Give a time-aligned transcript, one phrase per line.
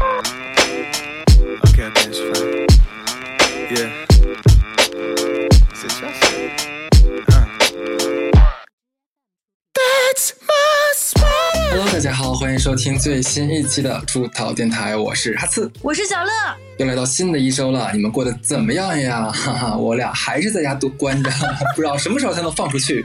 [0.00, 0.22] Hello，
[11.92, 16.30] 大家好，欢迎收听最新一期的出逃电台，我是哈次，我是小乐。
[16.78, 19.30] 又来到新的一周了，你们过得怎么样呀？
[19.32, 21.30] 哈哈，我俩还是在家都关着，
[21.74, 23.04] 不知道什么时候才能放出去，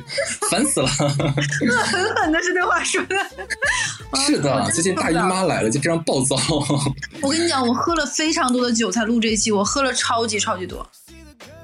[0.51, 0.87] 烦死了。
[0.87, 3.15] 恶狠狠的是这话说的。
[4.27, 6.35] 是的，最近大姨妈来了，就非常暴躁。
[7.21, 10.87] 我跟你讲，我喝了非常多的酒才录这一期，我喝了超级超级多。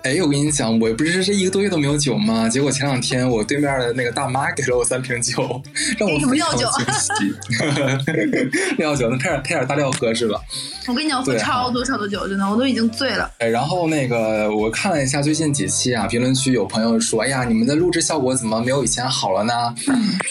[0.04, 2.48] 哎，我跟你讲，我不是这一个多月都没有酒吗？
[2.48, 5.62] 结果前两天我对面的那个大妈给了我三瓶酒，
[6.00, 8.76] 让我哎什么非常料酒惊喜。
[8.80, 10.40] 料酒，那配点配点大料喝是吧？
[10.88, 13.30] 我跟你讲，我喝超多超多酒，真的，我都已经醉了。
[13.40, 19.54] 哎，然后那个我看了一下最近几期啊，评论区有朋友说，哎呀，你们的录制效果怎么没有以前好了呢？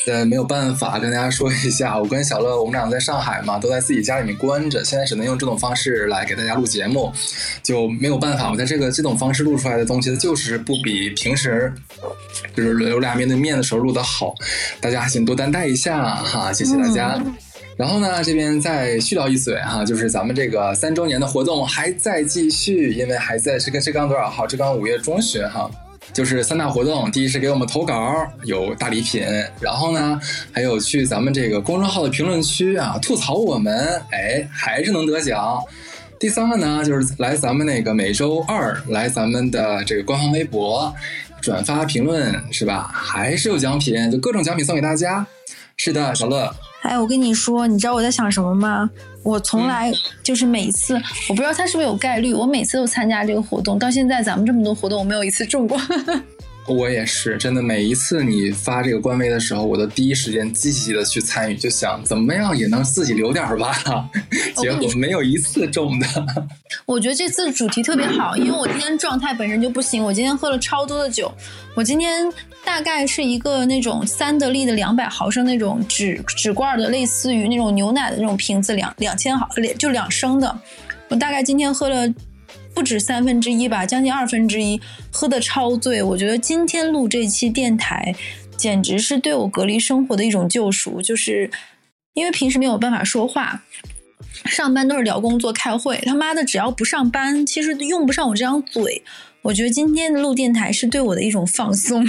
[0.06, 7.12] 呃，没有办法，跟大家说一下，我跟小乐我们俩在上海嘛，都在自己家里面关着，现在只能用这种方式来给大家录节目，
[7.62, 8.50] 就没有办法。
[8.50, 11.72] 我在这个这种方式录出来的东西，就是不比平时
[12.54, 14.34] 就是有俩面对面的时候录的好，
[14.80, 17.20] 大家请多担待一下哈，谢谢大家。
[17.76, 24.46] 然后呢，这边再絮叨一嘴哈，就是咱们这个三周年的活动还在继续，因为还在这个这刚多少号？
[24.46, 25.70] 这刚五月中旬哈。
[26.10, 29.22] 就是三大活动，第一是给我们投稿，有大礼品，
[29.60, 30.18] 然后呢，
[30.50, 35.62] 还有去咱们这个公众号的评论区啊吐槽我们，哎，还是能得奖。
[36.18, 40.92] 第三个呢，就是来咱们那个每周二来咱们的这个官方微博
[41.40, 42.90] 转发评论是吧？
[42.92, 45.24] 还是有奖品，就各种奖品送给大家。
[45.76, 46.52] 是的，小乐，
[46.82, 48.90] 哎，我跟你说，你知道我在想什么吗？
[49.22, 49.92] 我从嗯来
[50.24, 55.80] 就是每一次，我不知道它是不是有概率，我每次都参加这个活动，到现在咱们这么多活动，我没有一次中过。
[56.68, 63.72] 我也是，真的每一次你发这个官微的时候，我都第一时间积极的去参与，就想怎么样也能自己留点儿吧。
[64.56, 66.06] 结果没有一次中的。
[66.84, 71.32] 我觉得这次主题特别好，因为我今天状态本身就不行，我今天喝了超多的酒，
[71.74, 72.30] 我今天
[72.64, 79.48] 大概是一个那种三得利的两百毫升那种纸纸罐的，类似于那种牛奶的那种瓶子，两两千毫
[79.78, 80.58] 就两升的，
[81.08, 82.06] 我大概今天喝了。
[82.78, 84.80] 不止三分之一吧，将近二分之一，
[85.10, 86.00] 喝的超醉。
[86.00, 88.14] 我觉得今天录这期电台，
[88.56, 91.02] 简直是对我隔离生活的一种救赎。
[91.02, 91.50] 就是
[92.14, 93.64] 因为平时没有办法说话，
[94.44, 99.02] 上班都是聊工作、开会，他妈的只要不上班，其实用不上我这张嘴。
[99.42, 102.06] 我觉得今天的录电台是对我的一种放松。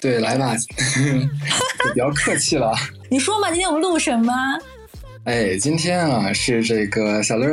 [0.00, 0.56] 对，来吧，
[1.92, 2.72] 不要客气了。
[3.12, 4.32] 你说嘛，今天我们录什么？
[5.26, 7.46] 哎，今天啊是这个小乐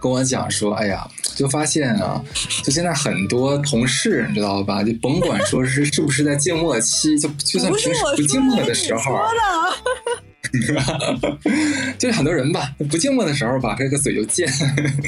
[0.00, 2.20] 跟我讲说，哎呀，就发现啊，
[2.64, 4.82] 就现在很多同事，你知道吧？
[4.82, 9.16] 就甭管说是是不是在静默期，就就算平时不静默的，时候。
[11.98, 14.48] 就是很多人吧，不静默的时候吧，这个嘴就贱，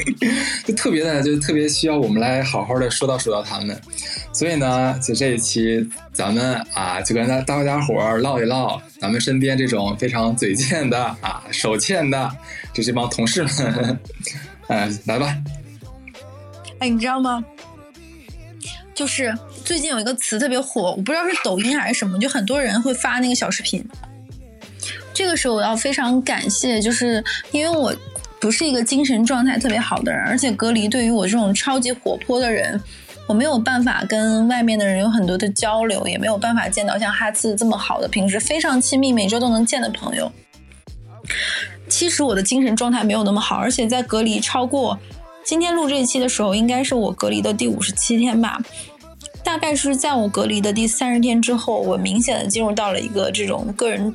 [0.67, 3.79] 就特别的，就特别需要我们来好好的说道说道他们。
[4.33, 12.31] 所以呢，就这一期咱们啊，就跟大大家伙儿唠一唠，咱们身边这种非常嘴贱的啊、手欠的，
[12.73, 13.99] 就这帮同事们，
[14.69, 15.37] 嗯、 来吧。
[16.79, 17.45] 哎，你知道吗？
[18.95, 19.35] 就是
[19.65, 23.83] 最近有一个词特别火，我不知道是抖音还是什么，就很多人会发那个小视频。
[25.13, 27.95] 这个时候我要非常感谢，就是因为我
[28.41, 32.81] 不是一个精神状态特别好的人，而且隔离对于我这种超级活泼的人，
[33.27, 40.31] 我没有办法跟外面的人有很多的交流，也没有办法见到像哈次这么好的、平时非常亲密、每周都能见的朋友。
[41.89, 44.99] 其实我的精神状态没有那么好，而且在隔离超过
[45.45, 48.59] 今天录这一期的时候，应该是我隔离的第五十七天吧。
[49.43, 54.13] 大概是在我隔离的第三十天之后，我明显的进入到了一个这种个人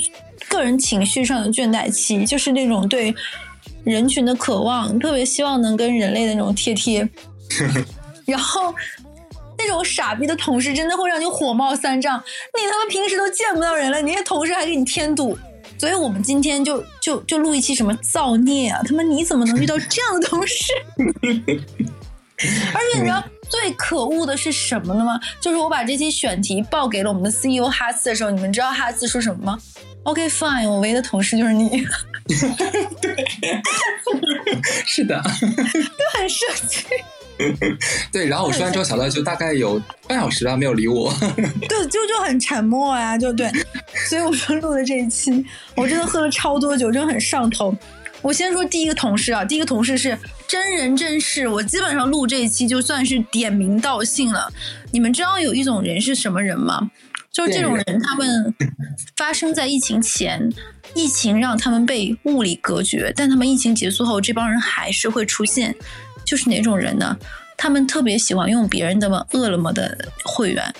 [0.49, 3.13] 个人情绪上的倦怠期，就是那种对
[3.83, 7.07] 人群的渴望，特别希望能跟人类的那种贴贴，
[8.25, 8.73] 然后。
[9.57, 15.35] 那种傻逼的同事真的会让你火冒三丈，你他妈平时都见不到人了，你那同事还给你添堵，
[15.79, 18.81] 所以我们今天就就就录一期什么造孽啊！
[18.85, 20.73] 他妈你怎么能遇到这样的同事？
[22.37, 25.19] 而且你知道最可恶的是什么呢吗？
[25.39, 29.57] 就是我把这期选题报给了我们的 CEO 哈斯的时候，你们知道哈斯说什么吗
[30.03, 31.85] ？OK fine，我唯一的同事就是你，
[33.01, 33.15] 对
[34.85, 36.85] 是的， 就很生气。
[38.11, 38.25] 对。
[38.27, 41.13] 然后我说完之后，小乐就大概有半小时吧没有理我。
[41.67, 43.51] 对，就就很沉默啊、就对，
[44.07, 45.45] 所以我说录的这一期。
[45.75, 47.75] 我真的喝了超多酒，真的很上头。
[48.25, 50.17] 我先说第一个同事啊，第一个同事是
[50.47, 54.51] 真人真事，我基本上录这一期就算是点名道姓了。
[54.91, 56.89] 你们知道有一种人是什么人吗？
[57.31, 58.51] 就是这种人，他们
[59.15, 60.51] 发生在疫情前，
[60.95, 65.75] 疫情让他们被物理隔绝，但他们疫情结束后，这帮人还是会出现。
[66.25, 67.15] 就是哪种人呢？
[67.55, 70.73] 他们特别喜欢用别人的饿了么的会员。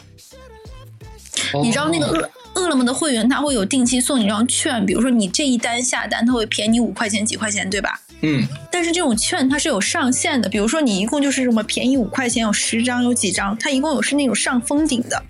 [1.62, 8.02] 你知道那个饿饿了么的会员，他会有定期送你一张券，比如说你这一单下单，他会便宜你五块钱、几块钱，对吧？
[8.22, 8.44] 嗯。
[8.72, 15.24] 但是这种券它是有上限的，比如说你一共就是什么便宜五块钱，有十张，有几张，它一共有是那种上封顶的。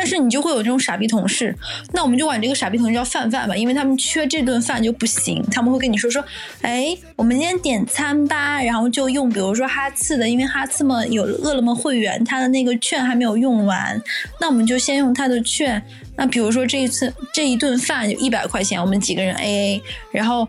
[0.00, 1.54] 但是你就会有这种傻逼同事，
[1.92, 6.24] 那我们就管这个傻逼同事叫饭饭吧，因为他们缺这顿饭就不行，他们会跟你说说，
[6.62, 14.02] 哎，我们今天点餐吧，然后就用比如说哈次的，因为哈次嘛有饿了么会员，他的那个券还没有用完，
[14.40, 15.82] 那我们就先用他的券，
[16.16, 19.82] 那比如说这一次这一顿饭就一百块钱，我们几个人 A A，
[20.12, 20.48] 然后。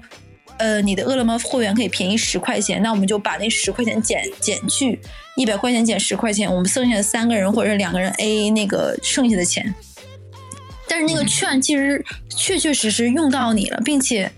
[0.57, 4.99] 呃，你的饿了么会员可以便宜十块钱，那我们就把那十块钱减减去，
[5.37, 9.73] 一百块钱减十块钱，我们剩下的三个人或者两个人 A 那个剩下的钱。
[10.87, 14.29] 但是那个券其实确确实实用到你了，并且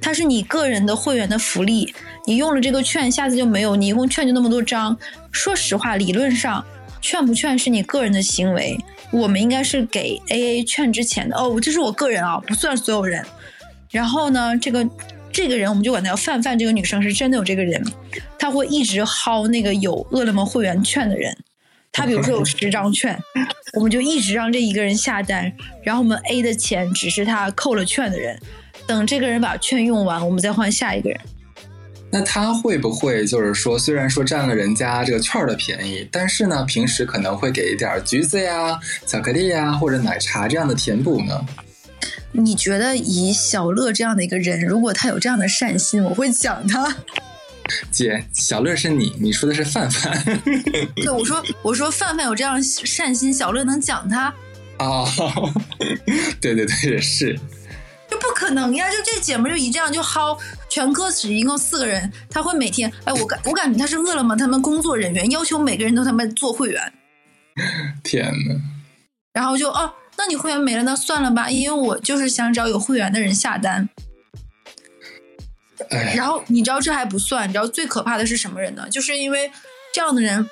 [0.00, 1.94] 它是你个人的会员的福利，
[2.26, 4.96] 你用了这个券，下次就没有，你一共券就那么多张。
[5.32, 6.62] 说实话，理论上
[7.00, 8.78] 券不券是你个人的行为，
[9.10, 13.24] 我们应该是给 A A 券之前的哦，这是我个人啊，不算所有人。
[13.90, 14.86] 然后呢，这个。
[15.32, 16.58] 这个人我们就管他叫范范。
[16.58, 17.82] 这个女生是真的有这个人，
[18.38, 21.36] 她会一直薅那个有饿了么会员券的人。
[21.92, 23.18] 她比如说有十张券，
[23.74, 28.38] 我们就一直让这一个人下单，然后我们 A 的钱只是他扣了券的人。
[28.86, 31.20] 等这个人把券用完，我们再换下一个人。
[32.12, 41.46] 那他会不会就是说，虽然说占了人家这个券的便宜，但是呢，平时可能会给一点橘子呀、巧克力呀或者奶茶这样的填补呢？
[42.32, 46.96] 你觉得以小乐这样的一个人，如果他有这样的善心，我会讲他。
[47.90, 50.20] 姐，小乐是你，你说的是范范。
[50.96, 54.32] 对，我说我说范范有这样善心，小乐能讲他。
[54.78, 55.06] 哦，
[56.40, 57.38] 对对对，也是。
[58.10, 58.90] 就不可能呀！
[58.90, 60.36] 就这姐们就一这样就薅
[60.68, 66.92] 全科室一共四个人，他会每天哎，我感我感觉他是饿了么他们工作人员，要求每个人都他妈做会员。
[68.02, 68.54] 天呐。
[69.32, 69.92] 然后就哦。
[70.22, 73.88] 那你会员没了，那算了吧，因为我就是想找有会员的人下单。
[76.14, 78.86] 然后你知道这还不算，你知道最可怕的是什么人呢？
[78.90, 79.50] 就是因为
[79.94, 80.46] 这样的人，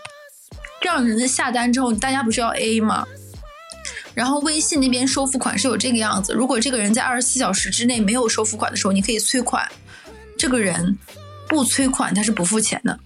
[0.80, 3.06] 这样的人下单之后，大家不是要 A 吗？
[4.14, 9.70] 然后微信那边收付款是有这个样子，如果这个人在二十四小时之内没有收付款的时候，你可以催款。
[10.38, 10.98] 这个人
[11.46, 12.98] 不催款，他是不付钱的。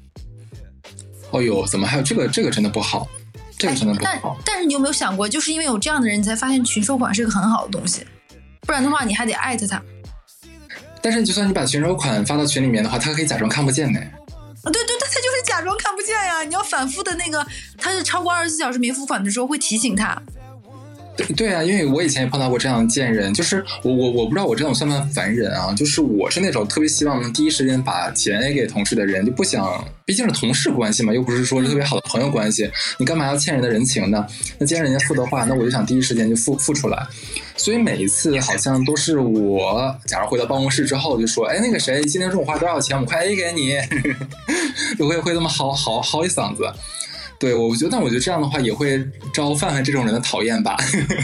[1.33, 2.29] 哦呦，怎么还有这个？
[2.29, 3.09] 这个真的不好。
[3.63, 8.05] 这个真的不好，但是你有没有想过，就是因为有这样的人，你才发现群收款是个很好的东西，
[8.63, 9.81] 不然的话你还得艾特他。
[11.01, 14.01] 但是就算你把群收款发到群里面的话，他可以假装看不见呢。
[14.01, 16.43] 啊，对对对，他就是假装看不见呀！
[16.43, 17.45] 你要反复的那个，
[17.79, 20.21] 他是超过二十四小时没付款的时候会提醒他。
[21.15, 25.73] 对对啊，因为我以前也碰到过这样的贱人，就是我我我不知道我这种算不算烦人啊？
[25.75, 34.27] 就是我是那种特别希望能第一时间把钱 A 给同事的人，就不想，毕竟是同事关系嘛，又不是说是特别好的朋友关系，你干嘛要欠人的人情呢？
[34.59, 37.07] 那既然人家付的话，那我就想第一时间就付付出来。
[37.57, 43.77] 所以每一次好像都是我，假如回到办公室之后就说，哎，那个谁，今天中午花多少钱，我快 A 给你，
[44.99, 46.65] 就会会这么嚎嚎嚎一嗓子。
[47.43, 49.05] 对，我觉得，但我觉得这样的话也会
[49.35, 50.77] 招范范这种人的讨厌吧。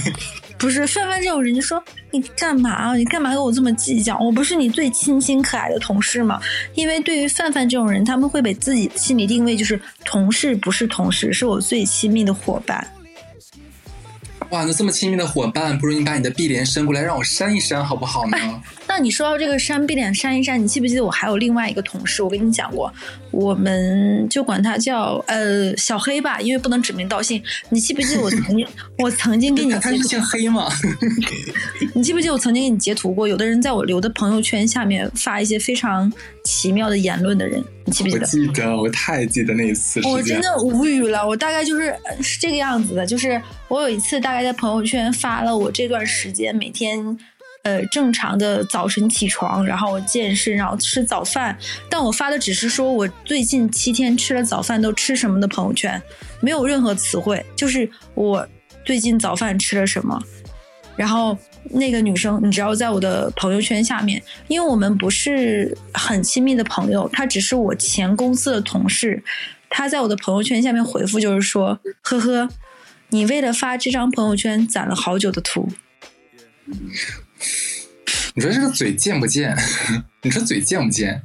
[0.59, 1.81] 不是范范这种人，就说
[2.11, 2.97] 你干嘛？
[2.97, 4.19] 你干嘛跟我这么计较？
[4.19, 6.41] 我不是你最亲亲可爱的同事吗？
[6.75, 12.85] 因为对于范范这种人，他们会被自己心理定位就是同事不是同事，是我最亲密的伙伴。
[14.51, 18.37] 哇，那这么亲密的伙伴，不如你把你的碧莲伸过来，让我扇一扇，好不好呢？
[18.89, 22.23] 那你说到这个扇碧莲扇一扇，你记不记得我还有另外一个同事？
[22.23, 22.93] 我跟你讲过，
[23.31, 27.41] 我们就管他叫呃小黑吧，因为不能指名道姓。
[27.69, 28.67] 你记不记得我曾经
[28.99, 30.69] 我曾经给你他是姓黑吗？
[31.95, 33.29] 你记不记得我曾经给你截图过？
[33.29, 36.11] 有的人在我留的朋友圈下面发一些非常
[36.43, 38.27] 奇妙的言论的人，你记不记得？
[38.27, 40.01] 记得，我太记得那一次。
[40.09, 47.17] 我真的无语了，我大概就是是这个样子的，就是我有一次大概在朋友圈发了我这段时间每天。
[47.69, 51.55] 呃，正常的早晨起床，然后健身，然后吃早饭。
[51.91, 56.03] 但我发的只是说我最近七天吃了早饭都吃什么的朋友圈，
[56.41, 58.47] 没有任何词汇，就是我
[58.87, 60.19] 最近早饭吃了什么。
[60.97, 69.23] 然后那个女生，你知道，在我的朋友圈下面，因为我们不是很亲密的朋友，她只是我前公司的同事，
[69.69, 72.49] 她在我的朋友圈下面回复就是说：“呵呵，
[73.11, 75.69] 你为了发这张朋友圈攒了好久的图。”
[78.35, 79.57] 你说这个嘴贱不贱？
[80.23, 81.21] 你说嘴贱不贱？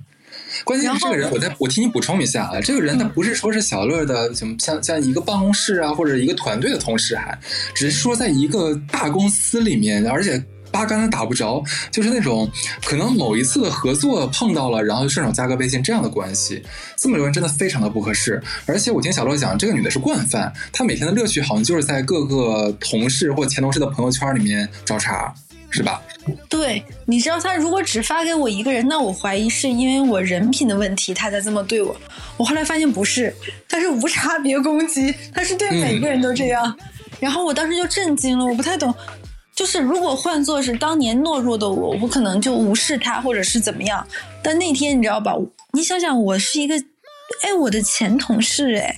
[0.64, 7.38] 关键是这个人，我再我替你补充一下啊，这个人他嗯不是说是小乐的什么像像一个办公室啊或者一个团队的同事还，
[7.74, 10.44] 只是说在一个大公司里面，而且。
[10.72, 12.50] 八竿子打不着，就是那种
[12.84, 16.64] 可能某一次的合作碰到了，然后就顺手加个微信这样的关系，
[16.98, 18.42] 这么留言真的非常的不合适。
[18.66, 25.32] 而且我听小乐讲，这个女的是惯犯，她每天的乐趣好像就是在各个同事或前同事的朋友圈里面找茬，
[25.74, 26.02] 是吧？
[26.48, 31.96] 对，你知道他如果只发给我一个人，那我怀疑是因为我人品的问题，他才这么对我。
[32.38, 33.34] 我后来发现不是，
[33.68, 36.78] 他是无差别攻击，他是对每个人都这样。
[37.20, 38.94] 然后我当时就震惊了，我不太懂。
[39.56, 44.06] 就是如果换作是当年懦弱的我，我可能就无视他，或者是怎么样。
[44.42, 45.36] 但那天你知道吧？
[45.74, 46.76] 你想想，我是一个，
[47.44, 48.96] 哎，我的前同事，哎，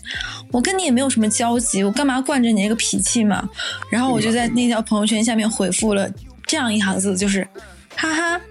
[0.52, 3.50] 我跟你也没有什么交集，我干嘛惯着你那个脾气嘛？
[3.90, 6.10] 然后我就在那条朋友圈下面回复了
[6.46, 7.48] 这样一行字，就是，
[7.96, 8.42] 哈哈，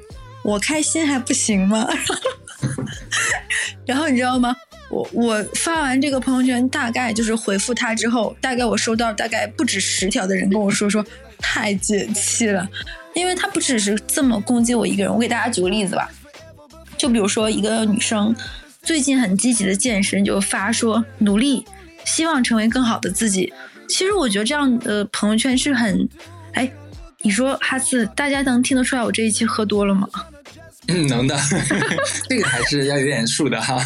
[0.42, 1.88] 我开心还不行吗？
[3.86, 4.54] 然后你知道吗？
[4.90, 11.04] 我我发完这个朋友圈，大概就是回复他之后，大概我收到大概不止十条的人跟我说说
[11.38, 12.68] 太解气了，
[13.14, 15.12] 因为他不只是这么攻击我一个人。
[15.12, 16.08] 我给大家举个例子吧，
[16.96, 18.34] 就比如说一个女生
[18.82, 21.64] 最近很积极的健身，就发说努力，
[22.04, 23.52] 希望成为更好的自己。
[23.88, 26.08] 其实我觉得这样的朋友圈是很，
[26.52, 26.70] 哎，
[27.24, 30.06] 你说哈斯，大家能听得出来我这一期喝多了吗？
[30.88, 31.34] 嗯，能的，
[32.28, 33.78] 这个还是要有点数的哈。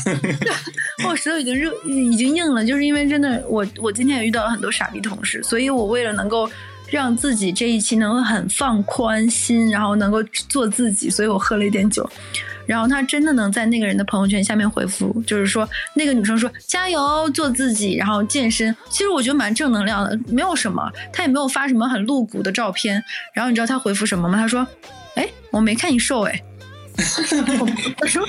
[1.07, 6.51] 我舌头已经热，已经硬了，就是因为真的，我我今天也遇到了很多傻逼同事，所以我为了能够
[6.91, 12.11] 让自己这一期能够很放宽心，然后能够做自己，所以我喝了一点酒。
[12.69, 18.77] 然后他真的能在那个人的朋友圈下面回复，就是说那个女生说加油，做自己，然后健身。
[18.91, 23.03] 其实我觉得蛮正能量的，没有什么，他也没有发什么很露骨的照片。
[23.33, 24.37] 然后你知道他回复什么吗？
[24.37, 24.67] 他说
[25.17, 26.43] ：“哎，我没看你瘦哎。
[28.01, 28.23] ”我说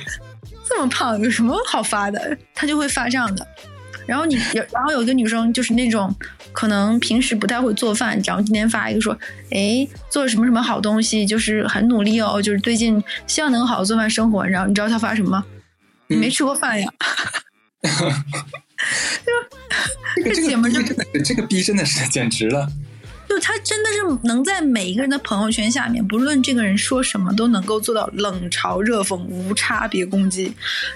[0.64, 2.38] 这么胖有什么好发的？
[2.56, 3.46] 他就会发这样的。
[4.10, 4.36] 然后你，
[4.74, 6.14] 然后有一个女生就是那种
[6.52, 9.16] 可能平时不太会做饭，然后今天发一个说，
[9.52, 14.44] 哎，做了什么什么好东西，就是很努力哦，就是最近希望能好好做饭生活。
[14.44, 15.46] 然后你知道她发什么吗？
[16.08, 16.92] 你没吃过饭呀？
[20.16, 22.68] 这个这姐们儿个逼真的是，这个逼真的是简直了。
[23.30, 30.52] 就他真的是能在每一个人的朋友圈下面，不论这个人说什么，都能够做到冷嘲热讽、无差别攻击。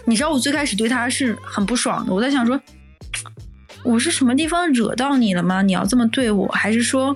[0.06, 2.60] 你知道我最开始对他是很不爽的，我在想说，
[3.84, 5.62] 我是什么地方惹到你了吗？
[5.62, 7.16] 你要这么对我，还是说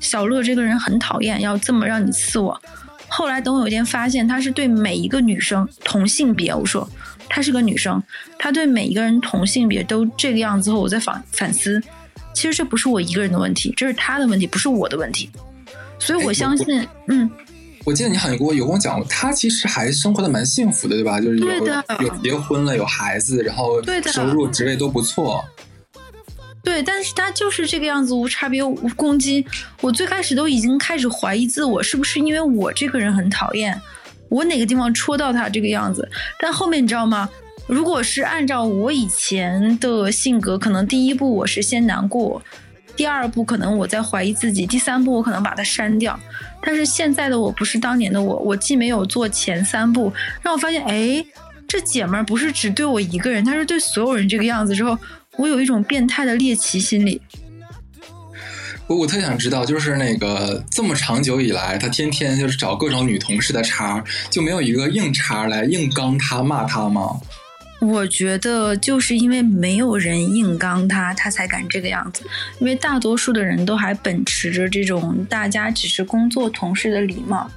[0.00, 2.60] 小乐这个人很讨厌，要这么让你刺我？
[3.08, 6.88] 后来等我有一天发现，他是对每一个女生同性别，我说
[7.28, 8.02] 她是个女生，
[8.38, 11.80] 她对每一个人同性别都这个样子后，我在反反思。
[12.34, 15.30] 其实这不是我一个人的问题，这是他的问题，不是我的问题。
[16.00, 17.30] 所以我相信，嗯，
[17.84, 21.20] 我记得你好像跟我有跟我讲过，他其实还生活的蛮幸福的，对吧？
[21.20, 21.48] 就是有
[22.00, 23.80] 有结婚了，有孩子，然后
[24.12, 25.44] 收入职位都不错。
[26.64, 29.46] 对，但是他就是这个样子，无差别无攻击。
[29.82, 33.78] 我最开始都已经开始怀疑自我，是不是因为我这个人很讨厌，
[34.30, 36.10] 我哪个地方戳到他这个样子？
[36.40, 37.28] 但后面你知道吗？
[37.66, 42.42] 如果是按照我以前的性格，可能第一步我是先难过，
[42.96, 46.18] 第二步可能我在怀疑自己，第三步我可能把它删掉。
[46.62, 51.24] 但是现在的我不是当年的我，我既没有做前三步，让我发现，哎，
[51.68, 54.98] 这姐们儿不是只对我一个人，她是对所有人这个样子之后，
[55.36, 57.20] 我有一种变态的猎奇心理。
[58.86, 67.18] 我我特想知道，就是那个这么长久以来，他天天就是找各种女同事的茬儿，就没有一个硬茬儿来硬刚他骂他吗？
[67.80, 72.24] 我觉得就是因为没有人硬刚他，他才敢这个样子。
[72.58, 77.50] 因为大多数的人都还秉持着这种大家只是工作同事的礼貌。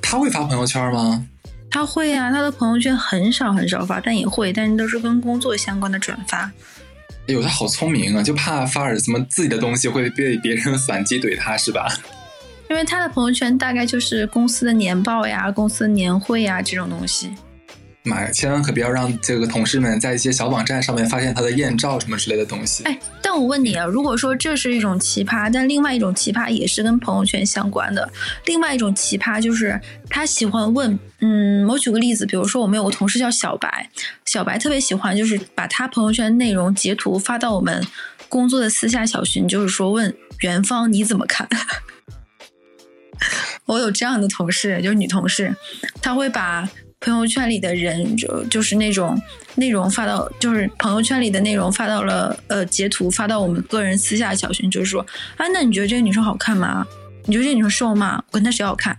[0.00, 1.26] 他会发朋友圈吗？
[1.70, 6.50] 他会啊，他的朋友圈很少很少发，但也会，但是都是跟工作相关的转发。
[7.28, 8.22] 哎呦，他好聪明啊！
[8.22, 11.92] 就怕发点什么自己的东西会被别人反击怼他，是吧？
[12.70, 17.30] 因为他的朋友圈大概就是公司的年报呀、公司年会呀这种东西。
[18.08, 22.84] 妈呀，千万可不要让这个同事们在一些小网站上面发现他的艳照什么之类的东西。
[22.84, 28.08] 哎，但我问你啊，如果说这是一种奇葩，但另外一种奇葩也是跟朋友圈相关的。
[28.44, 33.90] 另外一种奇葩就是他喜欢问，嗯，我举个例子，比如说我们有个同事叫小白，
[34.24, 37.84] 小白特别喜欢就是把他朋友圈内容截图发到我们
[38.28, 41.48] 工作的私下小群，就是说问元芳你怎么看？
[43.66, 45.54] 我有这样的同事，就是女同事，
[46.00, 46.68] 她会把。
[47.06, 49.16] 朋友圈里的人就就是那种
[49.54, 56.84] 内容发到，就是朋友圈里的内容发到了呃截图发到我们个人私下小群，就是说，啊，那你觉得这个女生好看吗？
[57.24, 58.20] 你觉得这个女生瘦吗？
[58.32, 58.98] 我跟她谁好看？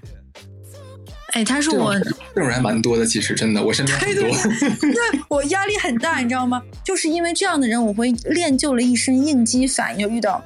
[1.34, 4.24] 哎，她是我这种人还蛮多的，其实真的，我身边很多。
[4.80, 6.64] 对我压力很大，你知道吗？
[6.86, 10.10] 就是因为这样的人，我会练就了一身应激反应。
[10.10, 10.42] 遇到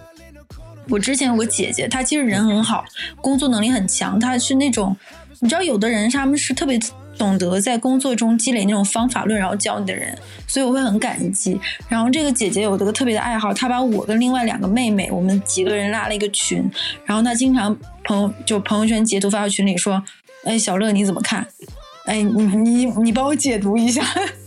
[0.89, 2.83] 我之前有个姐姐，她其实人很好，
[3.17, 4.97] 工作能力很强，她是那种
[5.39, 6.79] 你知道，有的人他们是特别
[7.21, 11.61] 懂得在工作中积累那种方法论，然后教你的人，所以我会很感激。
[11.87, 16.67] 然后这个姐姐有一个特别的爱好，她把我跟另外两个妹妹，我们几个人拉了一个群，
[17.05, 20.01] 然后她经常朋友就朋友圈截图发到群里说
[20.45, 21.45] ：“哎，小乐你怎么看？
[22.07, 24.03] 哎，你你你帮我解读一下。”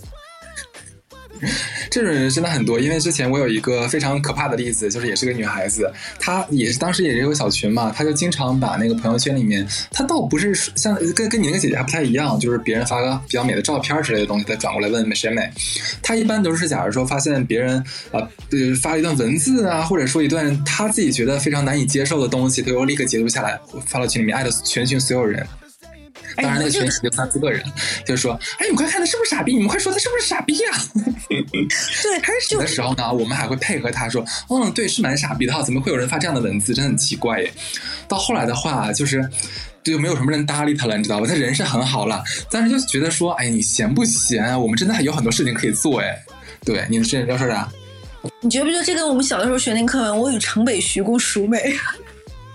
[1.91, 15.51] 这种人真的很多，因为之前我有一个非常可怕的例子，就是也是个女孩子，她也是当时也是有个小群嘛，她就经常把那个朋友圈里面，她倒不是像跟跟你那个姐姐还不太一样，就是别人发个比较美的照片之类的东西，再转过来问谁美。
[16.03, 17.79] 她一般都是假如说发现别人
[18.11, 25.47] 啊、呃，发了一段文字啊，或者说一段她自己觉得非常难以接受的东西，她就立刻截图下来发到群里面，艾特全群所有人。
[26.37, 27.63] 当然，那个群里就三四个人，
[28.07, 29.53] 就说：“哎，你们快看他是不是傻逼？
[29.53, 30.79] 你们快说他是不是傻逼呀、啊？”
[31.29, 31.41] 对，
[32.21, 36.75] 开始的时候呢，我们还会配合他说：“嗯，对，是蛮傻逼的哈，怎么会有人发这样的文字？
[36.75, 37.53] 真的很奇怪耶。”
[38.09, 39.27] 到后来的话，就是
[39.83, 41.27] 就没有什么人搭理他了，你知道吧？
[41.27, 44.59] 他人是很好了，但是就觉得说：“哎，你闲不闲啊？
[44.59, 46.17] 我们真的还有很多事情可以做哎。”
[46.65, 47.69] 对，你是要说啥？
[48.41, 51.75] 你觉不觉得这跟我们小的时候学那课文“我与城北徐公孰美”？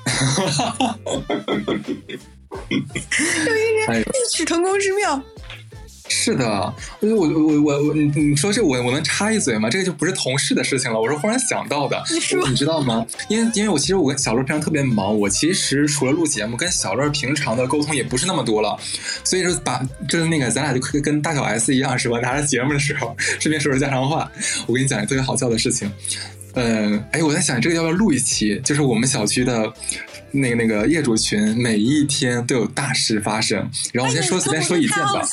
[2.70, 5.22] 有一人异曲同工之妙。
[6.12, 9.70] 是的，我我我我我，你你说这我我能插一嘴吗？
[9.70, 12.04] 这个就不是同事的事情了，我是忽然想到的。
[12.12, 13.06] 你说，你知道吗？
[13.28, 18.76] 因为因为我其实我跟小乐平常特别忙，我其实除了录节目，跟小乐平常的沟通也不是那么多了，
[19.24, 22.20] 所以说把就是那个咱俩就可以跟大小 S 一样，是吧？
[22.20, 24.30] 拿着节目的时候顺便说说家常话。
[24.66, 25.92] 我跟你讲一个特别好笑的事情，
[26.56, 28.60] 嗯，哎，我在想这个要不要录一期？
[28.64, 29.72] 就是我们小区的。
[30.32, 33.58] 那个那个业主群每一天都有大事发生，
[33.92, 35.28] 然后我先说随便说一件吧。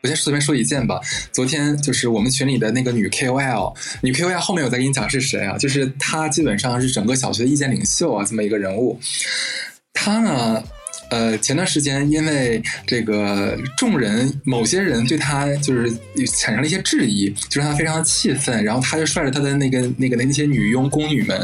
[0.00, 1.00] 我先随便说一件吧。
[1.32, 5.58] 昨天就是我们群里的那个女 KOL，女 KOL 后面我再给你讲是谁啊？
[5.58, 9.00] 就是她基本上是整个小学的意见领袖啊，这么一个人物。
[9.92, 10.62] 她呢，
[11.10, 15.90] 呃，前段时间因为这个众人某些人对他就是
[16.36, 21.38] 产生了一些质疑，就让他非常的气愤，然后他就率着他的那个那个那那些女佣宫女们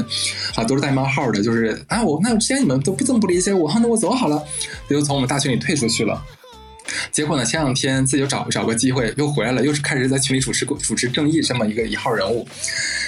[0.55, 4.43] 啊，都是带冒号的，就是啊，我那之前你们都不这么不理解我，那我走好了，
[4.89, 6.23] 就从我们大群里退出去了。
[7.11, 7.45] 结果呢？
[7.45, 12.47] 前两天自己又找找个机会又回来了，又是开始在群里主持主持正义这么一个一号人物。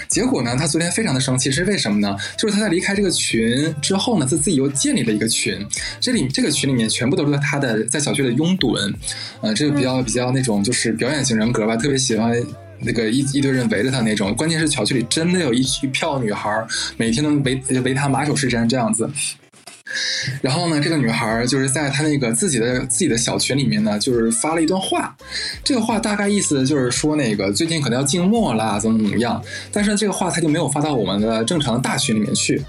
[0.09, 2.17] 结果呢，他昨天非常的生气，是为什么呢？
[2.39, 5.59] 就是他在离开这个群之后呢，他自己又建立了一个群，
[6.01, 8.93] 这里这个群里面全部都是他的在小区的拥趸，
[9.41, 12.35] 呃，这个比较比较那种就是表演型人格吧，特别喜欢。
[12.79, 16.63] 那个一一堆人围着他那种，关键是小区里真的有一一票女孩，
[16.99, 19.09] 每天都围围他马首是瞻这样子。
[20.43, 25.17] 然后呢，这个女孩就是在她那个自己的自己的小群里面呢，就是发了一段话。
[25.63, 29.43] 这个话大概意思就是说，那个最近可能要静默啦，怎么怎么样。
[29.73, 32.63] 但是这个话她就没有发到我们的正常的大群里面去。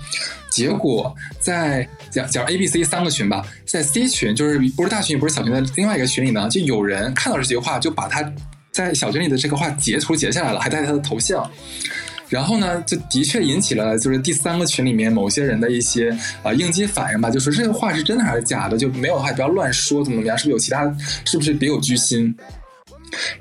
[0.50, 8.24] 结果在讲讲 A、B、C 三个群吧，在 C 群就是不是大群也不是小群的另外一个群里呢，就有人看到这句话，就把他
[8.72, 11.48] 在小群里的这个话截图截下来了，还带他的头像。
[12.30, 20.84] 然后呢，就的确引起了就是第三个群里面某些人的一些啊、呃、应激反应吧，就说这个话是真的还是假的，就没有的话不要乱说，怎么怎么样，是不是有其他，
[21.24, 22.36] 是不是别有居心？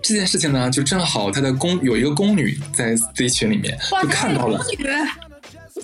[0.00, 4.64] 这件事情呢，就正好他的宫有一个宫女在 C 群里面就看到了，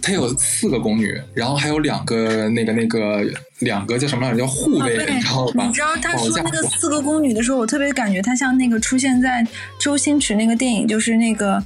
[0.01, 3.25] 他有四个宫女，然后还有两个那个那个
[3.59, 4.39] 两个叫什么来着？
[4.39, 5.67] 叫护卫，哦、你知道吧？
[5.67, 9.45] 你知道他说那个四个宫女的时候，我特别感觉他像那个出现在
[9.81, 11.61] 周星驰那个电影，就是那个。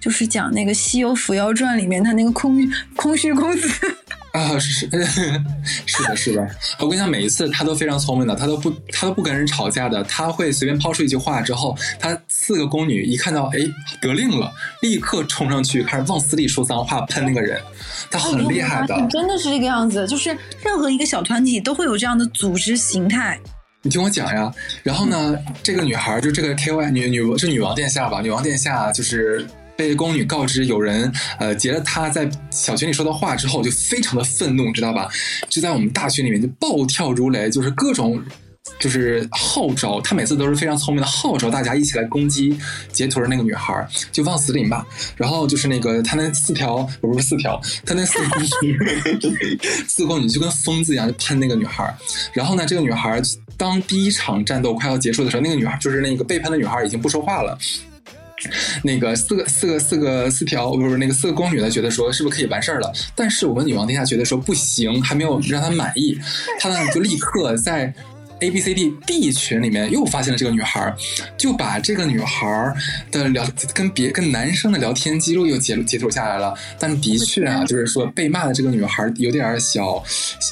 [0.00, 2.56] 就是讲那个《西游伏妖传》里面他那个空
[2.96, 3.68] 空虚公子
[4.32, 4.86] 啊，是
[5.86, 6.48] 是的，是的。
[6.78, 13.58] 我跟你讲，每一次他都非常聪明的，他都不他都不跟人吵架的，他会随便抛出一句话之后，他四个宫女一看到哎
[14.00, 17.58] 得令了，立刻冲上去开始往死里说脏话，喷那个人，
[18.10, 18.94] 他很厉害的。
[19.10, 23.40] 真的是这个样子，就是任何一个小团体都会有这样的组织形态。
[23.82, 28.20] 你听我讲呀，然后呢，这个女孩就这个 K Y 女女是女王殿下吧？
[28.20, 29.44] 女王殿下就是。
[29.78, 35.08] 被宫女告知有人呃截了她在小群里说的话之后，就非常的愤怒，知道吧？
[35.48, 38.20] 就在我们大群里面就暴跳如雷，就是各种
[38.80, 42.58] 就是号召，他每次都是非常聪明的号召大家一起来攻击
[42.92, 44.84] 截图的那个女孩，就往死里骂。
[45.16, 48.76] 然后就是那个他那四条不是四条，他那四个宫女，
[49.86, 51.96] 四个宫女就跟疯子一样就喷那个女孩。
[52.32, 53.22] 然后呢，这个女孩
[53.56, 57.56] 当第一场战斗快要结束的时候，那个女孩就是那个被喷的女孩已经不说话了。
[58.82, 62.92] 那个四个四个四个四条不是那个四个宫女呢，觉得说是不是可以完事儿了？
[63.14, 66.18] 但是我们女王殿下觉得说不行，还没有让她满意，
[66.58, 67.92] 她呢就立刻在
[68.40, 70.94] A B C D D 群里面又发现了这个女孩，
[71.36, 72.72] 就把这个女孩
[73.10, 76.54] 的聊跟别跟男生的聊天记录又截截图下来了。
[76.78, 80.00] 但的确啊，就是说被骂的这个女孩有点小，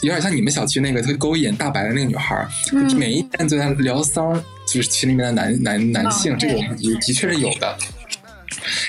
[0.03, 4.33] 有点像你们小区那个特勾引大白的那个女孩，嗯每一天都在聊骚，
[4.77, 7.77] 就是群里面的男男男性，哦这个也的确是有的。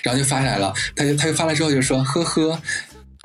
[0.04, 2.62] 然后就发下来了，他就他就发来之后就说呵呵。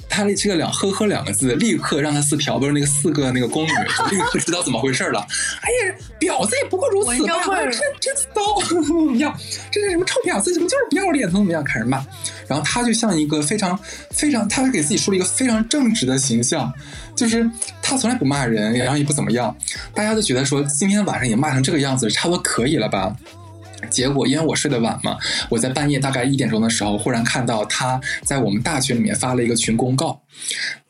[0.08, 5.26] 他这个两“呵呵”两个字，立刻让他四条不是那个四个那个宫女，就立刻知道怎么回事了。
[5.62, 8.60] 哎呀，婊子也不过如此吧，真真骚！
[8.68, 9.34] 怎么样？
[9.70, 10.52] 这是什么臭婊子？
[10.52, 11.26] 怎么就是不要脸？
[11.30, 11.64] 怎么怎么样？
[11.64, 12.04] 开始骂。
[12.52, 13.78] 然后他就像一个非常
[14.10, 16.70] 非常，他给自己树立一个非常正直的形象，
[17.16, 19.56] 就是他从来不骂人，然后也不怎么样。
[19.94, 23.16] 大家都觉得说今天晚上也骂成这个样子，差不多可以了吧？
[23.90, 25.16] 结果因为我睡得晚嘛，
[25.48, 30.20] 我在半夜大概一点钟的时候，忽然看到他在我们大群里面发了一个群公告。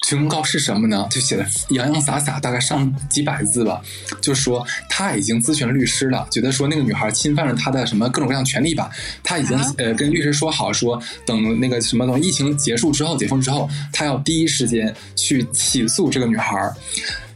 [0.06, 1.06] 群公告是什么呢？
[1.10, 3.80] 就写的洋洋洒洒，大概上几百字吧，
[4.20, 8.90] 就说他已经咨询了律师了，觉得说那个女孩侵犯了他的什么各种各样权利吧，
[9.22, 16.56] 他已经啊呃跟律师说好，说等那个什么等疫情结束之后解封之后，他要第一时间去起诉这个女孩，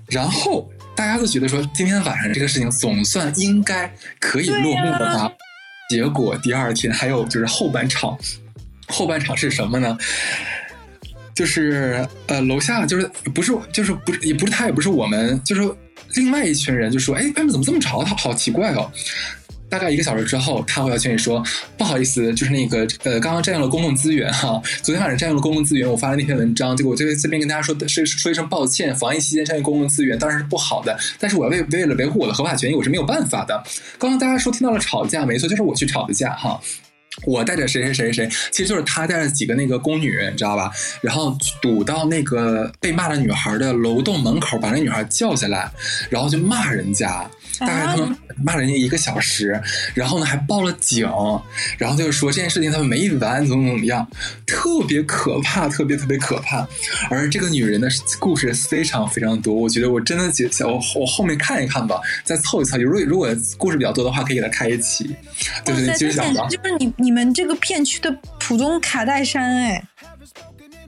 [0.09, 0.69] 然后。
[0.97, 5.31] 大家都觉得说，今天晚上这个事情总算应该可以落幕了吧？
[5.89, 8.17] 结果第二天还有就是后半场，
[8.89, 9.97] 后半场是什么呢？
[11.35, 15.63] 就是呃，楼下就是不是就是不是也不是他也不是我们，就是
[16.15, 18.03] 另外一群人就说，哎，外面怎么这么吵？
[18.03, 18.91] 他好奇怪哦。
[19.69, 21.43] 大概一个小时之后，他回到群里说
[21.77, 33.63] ：“不好意思，就是那个呃，刚刚占用了公共资源哈，昨天晚上占用了公共资源，我发了那篇文章，结果我这这边跟大家说是说一声抱歉，防疫期间占用公共资源当然是不好的，但是我要为为了维护我的合法权益，我是没有办法的。
[33.99, 36.61] 刚刚大家说听到了吵架，没错，就是我去吵的架哈。”
[37.25, 40.71] 我带着谁谁谁谁，其实就是他带着几个那个宫女，你知道吧？
[41.01, 45.73] 然后堵到那个被骂的女孩的楼栋门口，把那女孩叫下来，
[46.11, 47.27] 然后就骂人家，
[47.61, 49.61] 大概他们骂人家一个小时，
[49.95, 51.07] 然后呢还报了警，
[51.79, 54.07] 然后就是说这件事情他们没完，怎么怎么样，
[54.47, 56.67] 特别可怕，特别特别可怕。
[57.11, 57.89] 而这个女人的
[58.19, 62.77] 故事非常非常多，我觉得我真的觉得我我后面看一看吧，再凑一凑。
[62.79, 65.15] 如果如果故事比较多的话，可以给他开一期。
[65.65, 65.97] 对对。
[65.97, 66.21] 就是
[66.79, 69.85] 你你们这个片区的浦东卡戴珊，哎，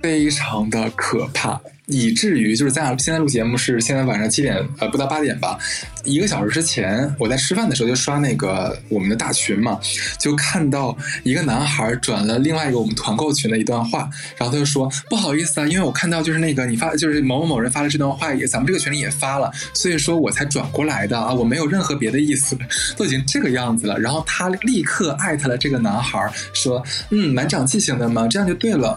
[0.00, 1.60] 非常的可怕。
[1.86, 5.58] 以至于就是咱俩现在录节目是现在晚上七点呃不到八点吧，
[6.08, 9.78] 一个小时之前我在吃饭的时候就刷那个我们的大群嘛，
[10.18, 22.56] 就看到一个男孩转了另外一个我们团购群的一段话，然后他就说不好意思啊，因为我看到就是那个你发就是某某某人发了这段话也咱们这个群里也发了，所以说我才转过来的啊，我没有任何别的意思，
[22.96, 23.98] 都已经这个样子了。
[23.98, 28.96] 然后他立刻艾特了这个男孩说嗯蛮长记性的嘛，这样就对了。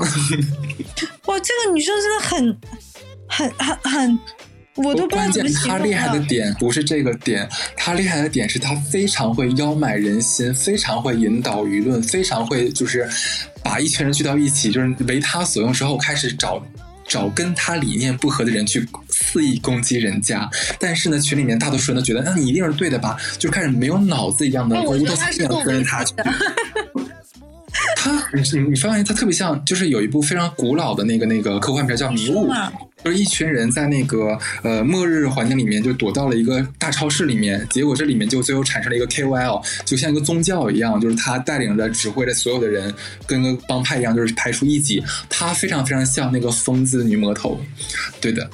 [1.26, 2.58] 哇，这个女生真的很。
[3.34, 4.19] 很很很，
[4.76, 13.08] 我都不知道怎么形容他厉害的点不是这个点，他厉害的点是他非常会邀买人心，非常会引导舆论，非常会就是
[13.62, 16.64] 把一群人聚到一起，就是为他所用之后，开始找
[17.06, 20.50] 找跟他理念不合的人去肆意攻击人家。
[20.80, 23.18] 但是呢，群里面大多数人都觉得，那你一定是对的吧？
[23.38, 26.14] 就开始没有脑子一样的无头苍蝇跟着他去。
[27.96, 32.48] 他，你你你发现他特别像，就是有一部非常古老的那个那个科幻片叫《迷雾》，
[33.04, 42.94] 就是一群人在那个呃末日环境里面就躲到了一个大超市里面，结果这里面就最后产生了一个 KOL，就像一个宗教一样，就是他带领着指挥着所有的人，
[43.26, 45.04] 跟个帮派一样，就是排除异己。
[45.30, 47.60] 他非常非常像那个疯子女魔头，
[48.20, 48.50] 对的。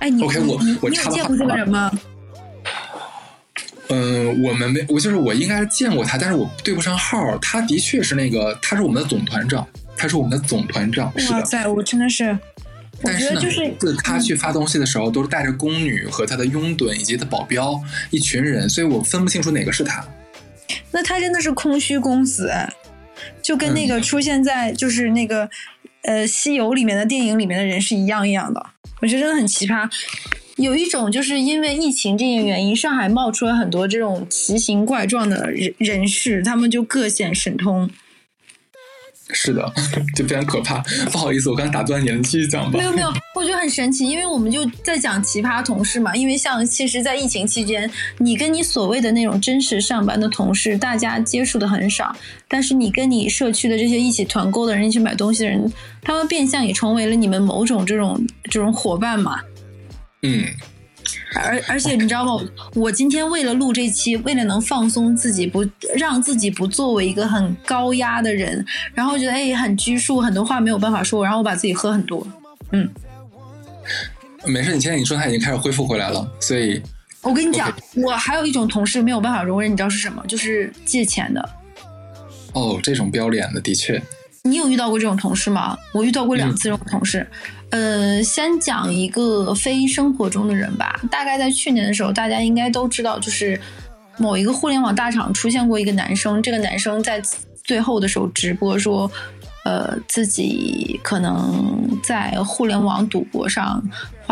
[0.00, 1.90] 哎，你 OK，我我你有见过这个人吗？
[3.88, 7.36] 嗯，我们没，我就是我应该是见过他，但是我对不上号。
[7.38, 11.12] 他的确是那个，他是我们的总团长，他是我们的总团长。
[11.18, 12.36] 是的，哇塞，我真的是，
[13.02, 20.04] 但是呢，就是他去发东西的时候，都是带着宫女和他的拥趸以及他保镖一群人，所以我分不清楚哪个是他。
[20.90, 22.52] 那他真的是空虚公子，
[23.42, 25.44] 就跟那个出现在就是那个、
[26.02, 28.64] 嗯、呃《西游》里面的电影里面的人是一样一样的。
[29.00, 29.90] 我觉得真的很奇葩。
[30.56, 37.90] 有一种就是因为疫情这件原因，上海冒出了很多这种奇形怪状的人人士，他们就各显神通。
[39.32, 39.72] 是的，
[40.14, 40.82] 就非常可怕。
[41.10, 42.78] 不好意思，我刚才打断你了，你继续讲吧。
[42.78, 46.14] 没有没有，我觉得很神奇，因为我们就在讲奇葩同事嘛。
[46.14, 52.14] 因为像其实，在疫情期间，你跟你所谓的那种真实上班的同事，大家接触的很少，
[52.48, 59.40] 但是你跟你社区的这些一起团购的人、一起买东西的人，他们变相也成为了你们某种这种这种伙伴嘛。
[60.22, 60.44] 嗯。
[61.34, 62.44] 而而且你知道吗？
[62.74, 65.64] 我今天为了录这期，为了能放松自己，不
[65.96, 72.26] 让自己不作为一个很高压的人，然后觉得哎很拘束，很多话没有办法说，然后我把自己喝很多，
[72.72, 72.88] 嗯，
[74.46, 76.82] 没事，你现在你状态已经开始恢复回来了，所以
[77.22, 80.24] 我跟你讲，我还有一种同事没有办法容忍，你知道是什么？
[80.26, 81.48] 就是借钱的。
[82.52, 84.02] 哦，这种不要脸的，的确。
[84.44, 85.78] 你有遇到过这种同事吗？
[85.92, 87.26] 我遇到过两次这种同事。
[87.72, 91.00] 呃，先讲一个非生活中的人吧。
[91.10, 93.60] 大概在去年的时候，大家应该都知道，就是
[94.16, 96.40] 某一个互联网大厂出现过一个男生。
[96.40, 97.20] 这个男生在
[97.64, 99.10] 最后的时候直播说。
[99.64, 103.80] 呃，自己可能在互联网赌博上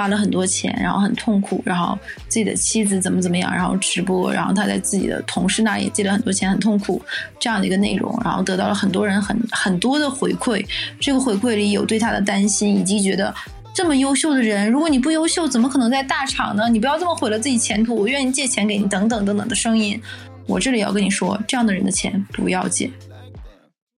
[0.00, 7.02] 花了很多钱，然后很痛苦，然后自己的妻子怎么怎么样，然后直播，然后他在自己的同事那也借了很多钱，很痛苦
[7.38, 10.64] 这样的一个内容，然后得到了很多人很很多的回馈。
[10.98, 13.34] 这个回馈里有对他的担心，以及觉得
[13.74, 16.66] 这么优秀的人，如果你不优秀，怎么可能在大厂呢？
[16.70, 20.00] 你不要这么毁了自己前途，我愿意借钱给你，等等等等的声音。
[20.46, 22.90] 我这里要跟你说，这样的人的钱不要借。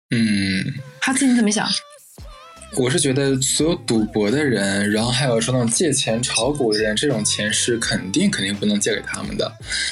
[0.09, 0.65] 嗯。
[0.99, 1.67] 哈斯，你怎么想？
[2.77, 9.51] 我是觉得所有赌博的人，然后还有说那种借钱炒股的人，这种钱是肯定肯定不能借给他们的。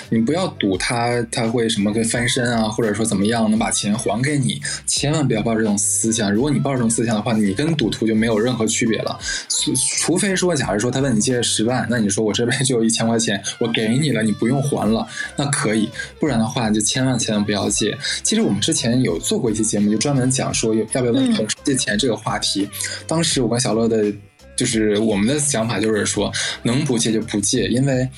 [0.09, 6.31] 你不要赌他他会什么会翻身啊，或者说怎么样能把钱还给你，千万不要抱这种思想。
[6.31, 9.19] 如果你抱这种思想的话，你跟赌徒就没有任何区别了。
[9.49, 15.89] 除除非说，假如说他问你借十万，那你说我这边就有一千块钱，我给你了，你不用还了，那可以。
[16.17, 17.97] 不然的话，就千万千万不要借。
[18.23, 22.68] 其实我们之前有做过一期节目，就专门讲说要不要问同事借钱这个话题。
[23.07, 24.11] 当时我跟小乐的，
[24.55, 26.31] 就是我们的想法就是说，
[26.63, 28.09] 能不借就不借，因为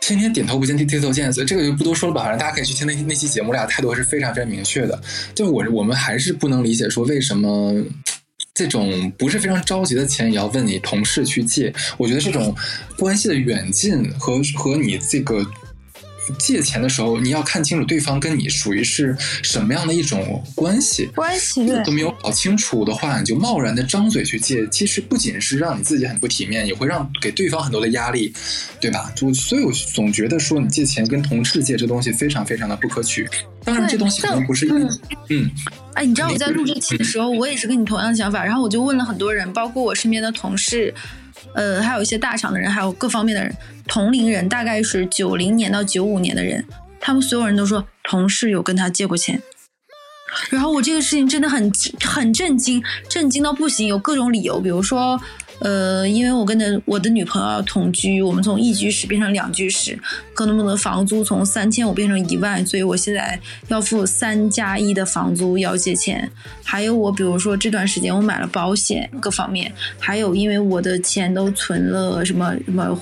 [0.00, 2.22] 天天点头不见低头见，所以这个就不多说了吧。
[2.22, 5.00] 反正大家可以去听那那期节目，我俩态度是非常非常明确的。
[5.34, 7.74] 就我我们还是不能理解说为什么
[8.52, 11.72] 这种不是非常着急的钱也要问你同事去借。
[11.96, 12.54] 我觉得这种
[12.98, 15.44] 关系的远近和和你这个。
[16.38, 28.32] 借钱的时候，你要看清楚对方跟你属于是什么样的一种关系，关系都没有搞清楚的话，你就贸然的张嘴去借，其实不仅是让你自己很不体面，也会让给对方很多的压力，
[28.80, 29.12] 对吧？
[29.14, 33.28] 就所以我总觉得说你借钱跟同事借这东西非常非常的不可取。
[33.64, 34.88] 当然，这东西可能不是嗯
[35.30, 35.50] 嗯。
[35.94, 40.92] 哎，你知道我在录这期的时候，我也是跟你同样的想法，然后我就问了很多人，包括我身边的同事。
[41.54, 43.56] 呃，还有一些大厂的人，还有各方面的人，
[43.88, 46.64] 同龄人大概是九零年到九五年的人，
[47.00, 49.40] 他们所有人都说同事有跟他借过钱。
[50.50, 51.70] 然后我这个事情真的很
[52.02, 55.20] 很震惊，震惊到不行，有各种理由，比如说。
[55.60, 59.98] 呃，因为我跟的我的女朋友同居，我们从一居室变成两居室，
[60.34, 63.38] 可能我的房租从三千五变成一万，所以我现在
[63.68, 66.30] 要付三加一的房租，要借钱。
[66.64, 72.98] 还有我，比如说这段时间我买了保险，各方面，还有因为我的钱都存了什么什么，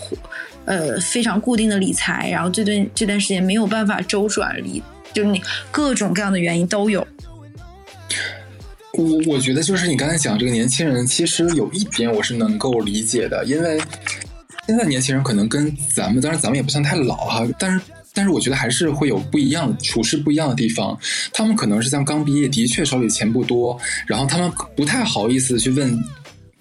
[0.67, 4.83] 呃，非常固定的理财，然后这段这段时间没有办法周转理，
[5.15, 7.07] 就是你各种各样的原因都有。
[8.99, 13.81] 我我觉得就是你刚才讲这个年轻人，其实有一点我是能够理解的，因为
[14.67, 17.81] 现在年轻人可能跟咱们，当然咱们也不算太老哈，但是
[18.13, 20.99] 但是我觉得还是会有不一样处事不一样的地方。
[21.33, 25.99] 他们可能是像刚毕业，的确手里钱不多，然后他们不太好意思去问。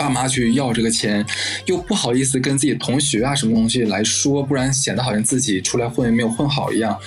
[0.01, 1.23] 爸妈去要这个钱，
[1.65, 6.97] 又不好意思跟自己同学啊什么东西来说，不然显得好像自己出来混没有混好一样。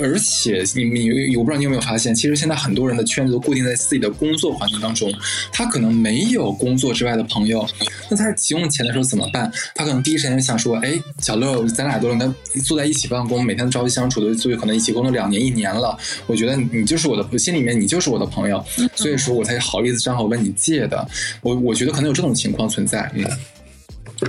[0.00, 5.12] 而且你你我不知道你有没有发现，其实现在很多人的圈子都固定在自己的工作环境当中，
[5.52, 7.66] 他可能没有工作之外的朋友。
[8.08, 9.50] 那他急用钱的时候怎么办？
[9.74, 12.26] 他可能第一时间想说：“哎，小乐，咱俩都应该
[12.64, 15.96] 坐在一起办公，每天都朝夕相处的，所以可能一起工作两年一年了。
[16.26, 21.06] 我觉得你就是我的心里面，你就是我的朋友，所以说我才好意思张口问你借的。
[21.42, 22.30] 我我觉得可能有这种。
[22.40, 23.24] 情况存在，嗯，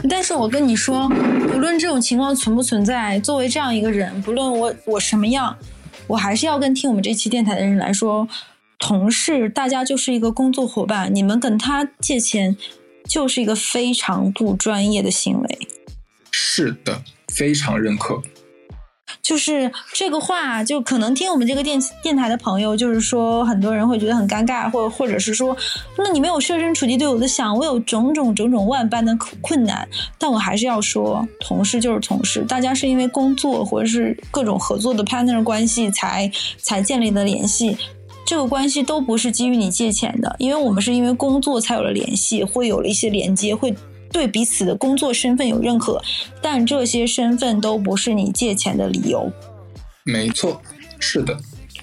[0.09, 1.07] 但是我跟你说，
[1.53, 5.55] 无论这种情况存不存在，作为这样一个人，不论我我什么样，
[6.07, 8.27] 我还是要跟听我们这期电台的人来说，
[8.77, 12.57] 同事大家就是一个工作伙伴，你们跟他借钱
[13.07, 15.67] 就是一个非常不专业的行为。
[16.31, 18.21] 是的，非常认可。
[19.21, 25.55] 就是这个话，就可能听我们这个电电台的朋友，就是说很多人会觉得很尴尬，或或者是说，
[25.97, 37.77] 那你没有设身处地对我的想，我有种种种种万般的困难，但我还是要说，同事就是同事，大家是因为工作或者是各种合作的 partner 关系才才建立的联系，
[38.25, 43.73] 这个关系都不是基于你借钱的，因为我们是因为工作才有了联系，会有了一些连接，会。
[44.11, 46.01] 对彼此的工作身份有认可，
[46.41, 49.31] 但这些身份都不是你借钱的理由。
[50.03, 50.61] 没错，
[50.99, 51.37] 是的。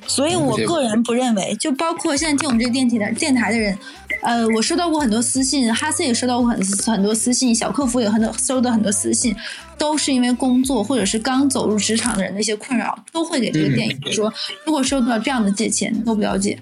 [0.07, 3.77] 所以我个人不认为，就包括现在听我们这个电梯的电台的人，
[4.23, 9.37] 呃，我收到过很多私信，哈斯也收到过很很多私信，小客服也很多收到很多私信，
[9.77, 14.33] 都是因为工作或者是刚走入职场的人的一些困扰，都会给这个电影说，
[14.65, 16.59] 如果收到这样的借钱，都不了解。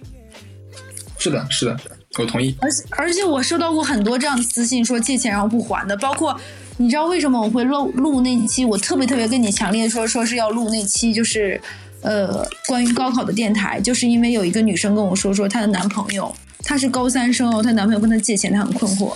[1.16, 1.78] 是的，是的。
[2.22, 6.38] 我同意，而且而且我收到过很多这样的私信，说借钱然后不还的，包括
[6.78, 8.64] 你知道为什么我会录录那期？
[8.64, 11.60] 我特别特别跟你强烈说说是要录那期，就是
[12.02, 19.12] 呃关于高考的电台，就是因为有一个女生跟我说说她的男朋友，她是高三生哦，她男朋友跟她借钱，她很困惑。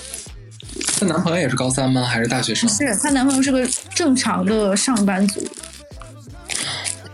[0.99, 2.03] 她男朋友也是高三吗？
[2.03, 2.69] 还是大学生？
[2.69, 5.41] 是她男朋友是个正常的上班族。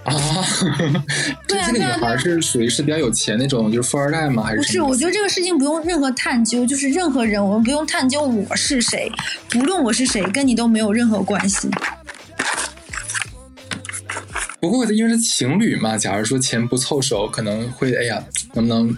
[0.06, 0.44] 啊，
[1.46, 4.42] 这这个女孩是属于是比较有钱那种，就是富二代吗？
[4.44, 4.80] 还是不是？
[4.80, 9.10] 我觉得这个事情不用任何探究，就是任何人，我们不用探究我是谁，
[9.50, 11.68] 不论我是谁，跟你都没有任何关系。
[14.60, 18.22] 不过因为是情侣嘛，假如说钱不凑手，可能会哎呀，
[18.54, 18.96] 能不能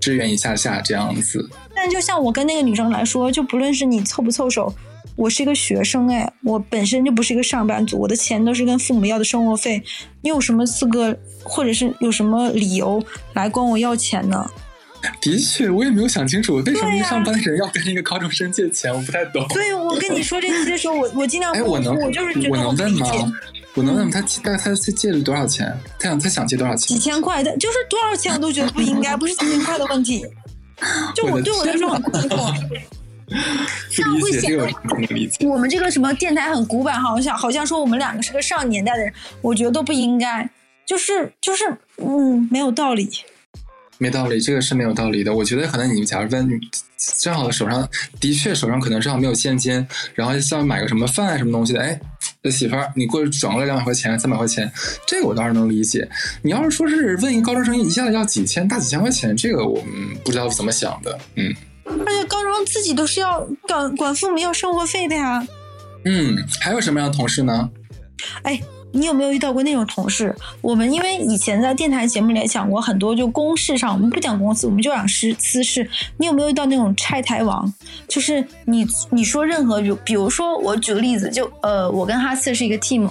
[0.00, 1.48] 支援一下下这样子？
[1.74, 4.74] 但就像我跟那个女生来说，就不论是你凑不凑手。
[5.16, 9.82] 我是一个学生哎，我本身就不是一个上班族，我的钱都是跟父母要的生活费。
[10.20, 13.02] 你有什么资格，或者是有什么理由
[13.32, 14.48] 来管我要钱呢？
[15.20, 19.46] 的确，我也没有想清楚，为什么一个上班的人要跟一个高中生借钱，我不太懂。
[19.48, 23.06] 对，我跟你说这些的时候，我 我尽量哎，我能，我就是觉得我能问吗？
[23.74, 25.72] 我能问他大概他借了多少钱？
[25.98, 26.88] 他想他想借多少钱？
[26.88, 30.26] 几千块，他，就是多少钱我都觉得不应该，不是几千块的问题。
[31.14, 32.54] 就我对我来说很困惑。
[33.90, 34.68] 这样会显得
[35.48, 40.48] 我们这个什么电台很古板，好像好像说我们两个是个上年代的人，我觉得都不应该，
[40.86, 41.64] 就是就是
[41.96, 43.10] 嗯，没有道理，
[43.98, 45.34] 没道理，这个是没有道理的。
[45.34, 46.48] 我觉得可能你们假如问，
[47.20, 47.88] 正好手上
[48.20, 51.98] 的确手上可能正好没有现金，然后像买个什么饭什么东西的，哎，
[52.50, 54.70] 媳妇儿，你过去转过来两百块钱、三百块钱，
[55.06, 56.08] 这个我倒是能理解。
[56.42, 61.52] 你要是说是问一个高中生一下子要几千、大几千块钱，这个我们不知道怎么想的，嗯。
[62.16, 65.46] 而且高中自己都是要管管父母要生活费的呀。
[66.06, 67.68] 嗯，还有什么样的同事呢？
[68.42, 68.58] 哎，
[68.92, 70.34] 你有没有遇到过那种同事？
[70.62, 75.88] 我们因为以前在电台节目里讲过很多，就公事上我们不讲公司，我们就讲私私事。
[76.16, 77.70] 你有没有遇到那种拆台王？
[78.08, 83.10] 就是你你说任何，比如说我举个例子，就呃，我跟哈次是一个 team，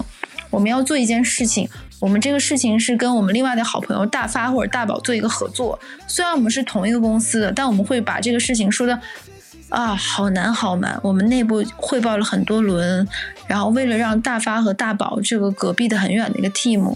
[0.50, 1.68] 我们要做一件事情。
[1.98, 8.98] 我们这个事情是跟我们另外的好朋友大发或者大宝做一个合作，虽然我们是同一个公司的，但我们会把这个事情说的
[9.70, 10.98] 啊好难好难。
[11.02, 13.06] 我们内部汇报了很多轮，
[13.46, 16.94] 然后为了让大发和大宝这个隔壁的很远的一个 team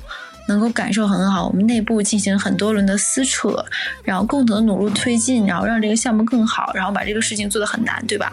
[0.49, 3.65] 能够感受很好，我们内部进行很多轮的撕扯，
[4.05, 8.33] 然后共同的努力推进，然后让这个项目更好，然后把这个事情做得很难，对吧？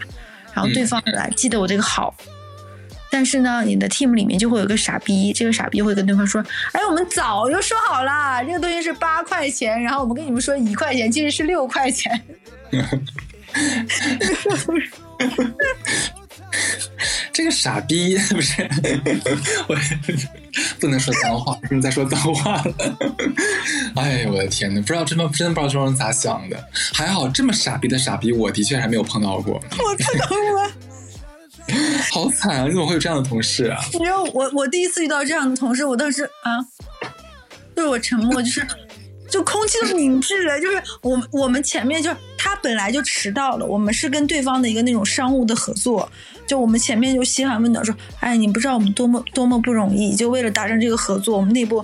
[0.54, 2.14] 然后对方来记得我这个好。
[3.10, 6.44] 但是呢，你的 team 里面就会有个傻逼，这个傻逼会跟对方说
[6.74, 12.22] ：“哎，我们早就说好了，这个东西是八块钱，然后我们跟你们说一块钱，其实是六块钱。
[17.34, 18.68] ”这个傻逼不是
[19.68, 19.76] 我
[20.80, 22.74] 不能说脏话， 不能再说脏话了。
[23.96, 26.64] 哎呦，我的天呐，不知道真的真的不知道这种人咋想的。
[26.94, 29.56] 还好这么傻逼的傻逼，我的确还没有碰到过。
[29.78, 30.72] 我碰到过。
[32.14, 32.64] 好惨啊！
[32.66, 33.80] 你怎么会有这样的同事啊？
[33.94, 36.58] 你知道我我第一次遇到这样的同事，我当时啊，
[37.76, 38.66] 就是我沉默，就是
[39.30, 40.60] 就空气都凝滞了。
[40.60, 46.10] 就是我我们前面就是他本来就迟到了，我们是跟对方的一个那种商务的合作，
[46.48, 51.84] 就我们前面就嘘寒问暖说，哎，你不知道我们多么多么不容易，就为了达成这个合作，我们内部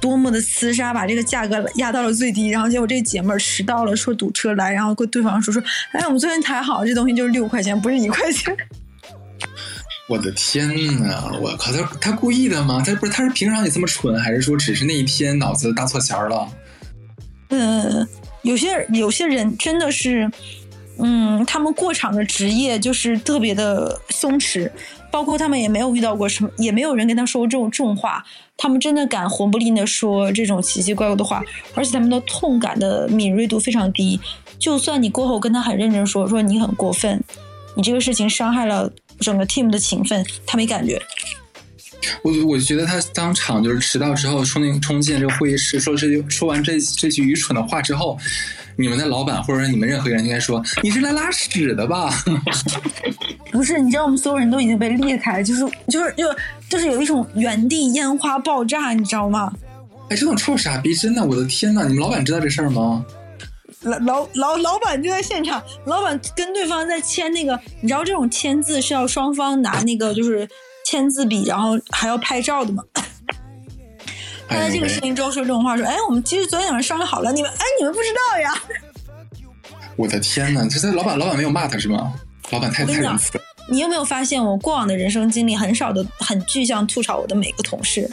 [0.00, 2.48] 多么的厮杀，把这个价格压到了最低。
[2.48, 8.54] 然后结果这个姐妹儿迟到了，说堵车来，然后跟对方说说，哎，我们昨天谈好，这东西就是六块钱，不是一块钱。
[10.12, 10.68] 我的天
[11.00, 11.32] 呐！
[11.40, 12.82] 我靠，他他故意的吗？
[12.84, 16.46] 他不是他是平常也这么蠢，还是说只是那一天脑子搭错弦儿了？
[17.48, 18.06] 嗯，
[18.42, 20.30] 有些有些人真的是，
[20.98, 24.70] 嗯，他们过场的职业就是特别的松弛，
[25.10, 28.22] 包括他们也没有遇到过什么，也没有人跟他说过这种重话，
[28.58, 31.42] 他们真的敢魂不吝的说这种奇奇怪怪的话，
[31.74, 34.20] 而且他们的痛感的敏锐度非常低，
[34.58, 37.18] 就算你过后跟他很认真说说你很过分，
[37.74, 38.92] 你这个事情伤害了。
[39.22, 41.00] 整个 team 的情分，他没感觉。
[42.22, 48.18] 我我觉得他当场就是迟到之后冲进冲进这个会议室，说这句说完这这句愚蠢的话之后，
[48.76, 52.12] 你们的老板或者说你们任何人应该说你是来拉屎的吧？
[53.52, 56.24] 不是，你知道我们所有人都已经被裂开，就是就是就
[56.68, 59.52] 就是有一种原地烟花爆炸，你知道吗？
[60.10, 61.84] 哎，这种臭傻逼，真的，我的天呐！
[61.84, 63.04] 你们老板知道这事儿吗？
[63.82, 70.48] 老老老老板就在现场，老板跟对方在签那个，你知道这种签字是要双方拿那个就是
[70.84, 72.82] 签字笔，然后还要拍照的吗？
[74.48, 78.54] 他在这个事情之后说这种话，说：“哎，我们其实昨天晚上商量好了，你们哎，你们不知道呀？”
[79.96, 82.12] 我的天呐，这这老板老板没有骂他是吗？
[82.50, 83.44] 老板太太仁慈了。
[83.70, 88.10] 你有没有发现，我过往的人生经历很少的很具象吐槽我的每个同事？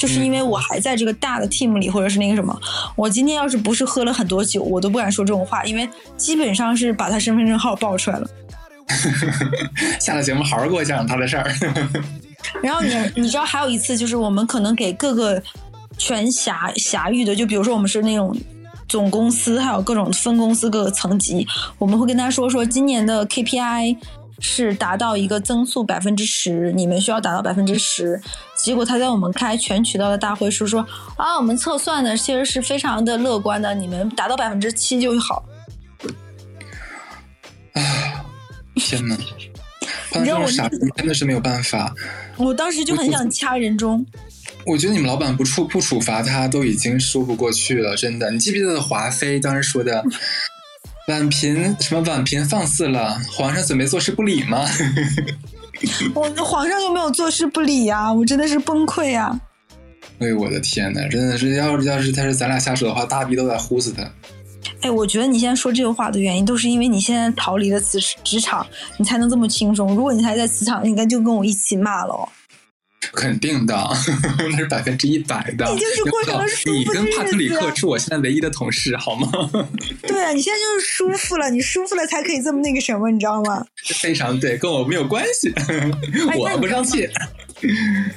[0.00, 2.58] 就是因为我还在这个大的 team 里，或者是那个什么，
[2.96, 5.86] 我今天要是不是喝了很多酒，我都不敢说这种话，因为
[6.16, 8.26] 基本上是把他身份证号报出来了。
[10.00, 11.52] 下了节目好好给我讲讲他的事儿。
[12.62, 15.40] 然后你你知道还有一次就是我们可能给各个
[15.98, 18.34] 全辖辖域的，就比如说我们是那种
[18.88, 21.46] 总公司，还有各种分公司各个层级，
[21.78, 23.98] 我们会跟他说说今年的 KPI
[24.40, 28.20] 是达到一个增速百分之十，你们需要达到百分之十。
[28.56, 30.84] 结果他在我们开全渠道的大会时说
[31.16, 35.44] 啊，我们测算的其实是非常的乐观的，你们达到百分之七就好。
[37.74, 37.82] 啊，
[38.74, 39.16] 天呐！
[40.18, 41.94] 你知道我傻逼真的是没有办法。
[42.36, 44.04] 我当时就很想掐人中。
[44.66, 48.30] 我觉得你们老板不处不处罚他都已经说不过去了，真的。
[48.30, 50.04] 你记不记得华妃当时说的
[51.10, 54.64] “婉嫔什么婉嫔放肆了，皇上准备坐视不理吗？”
[56.14, 59.38] 我皇上又没有坐视不理呀，我真的是崩溃呀！
[60.20, 64.02] 哎呦我的天呐，真的是要要是他是咱俩下手的话，大逼都得呼死他。
[64.82, 68.66] 哎，我觉得你现在说这个话的原因，都是因为你现在逃离了职职场，
[68.98, 69.94] 你才能这么轻松。
[69.94, 72.28] 如果你还在职场，应该就跟我一起骂了。
[73.12, 73.74] 肯定的，
[74.38, 75.66] 那是百分之一百的。
[75.72, 79.28] 你就是过上了舒服你跟帕特里克是我现在唯一的同事，好吗？
[80.06, 83.64] 对啊，你现在就是舒服了，你舒服了才可以这么那个什么，你知道吗？
[84.00, 85.52] 非常对，跟我没有关系，
[86.36, 87.08] 我不生气。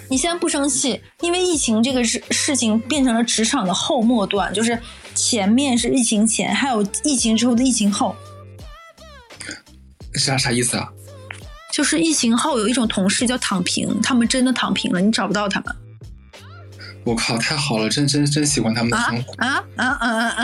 [0.09, 4.79] 你现在不生气，因为疫情这个事事情变成了职场的后末段，就是
[5.15, 8.15] 前面是疫情前，还有疫情之后的疫情后。
[10.15, 10.87] 啥啥意思啊？
[11.73, 15.75] 就是疫情后有一种同事叫躺平，他们真的躺平了，你找不到他们
[17.03, 19.33] 我靠，太好了，真真真喜欢他们的啊生活。
[19.43, 20.43] 啊啊啊啊啊！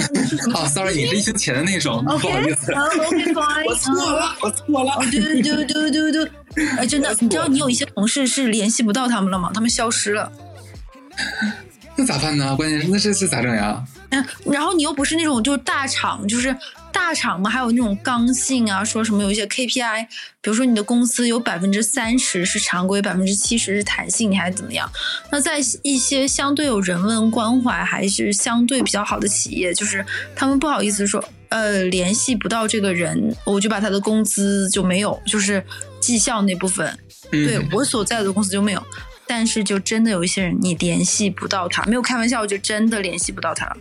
[0.55, 4.91] 哦，sorry，你是疫情前的那种，不好意思，啊，OK fine，我错了，我错了。
[4.93, 9.51] 哦，对对对对对对， 哎，真的，你知道你有一些同事是联系不到他们了吗？
[9.53, 10.31] 他们消失了。
[11.95, 12.55] 那咋办呢？
[12.55, 13.85] 关键是那这是咋整呀？
[14.09, 16.53] 嗯，然后你又不是那种就是大厂，就是
[16.91, 20.07] 大厂嘛，还有那种刚性啊，说什么有一些 KPI，
[20.41, 24.89] 比如说你的公司有百分之三十是常规，百分之七十是弹性，你还怎么样？
[25.31, 35.63] 那在一些相对有人文关怀还是相对比较好的企业，就是他们不好意思说，呃，联系不到这个人，我就把他的工资就没有，就是
[35.99, 36.97] 绩效那部分，
[37.31, 38.83] 对嗯，我所在的公司就没有。
[39.27, 43.77] 但是就真的有一些人，你联系不到他，没有开玩笑，就真的联系不到他了。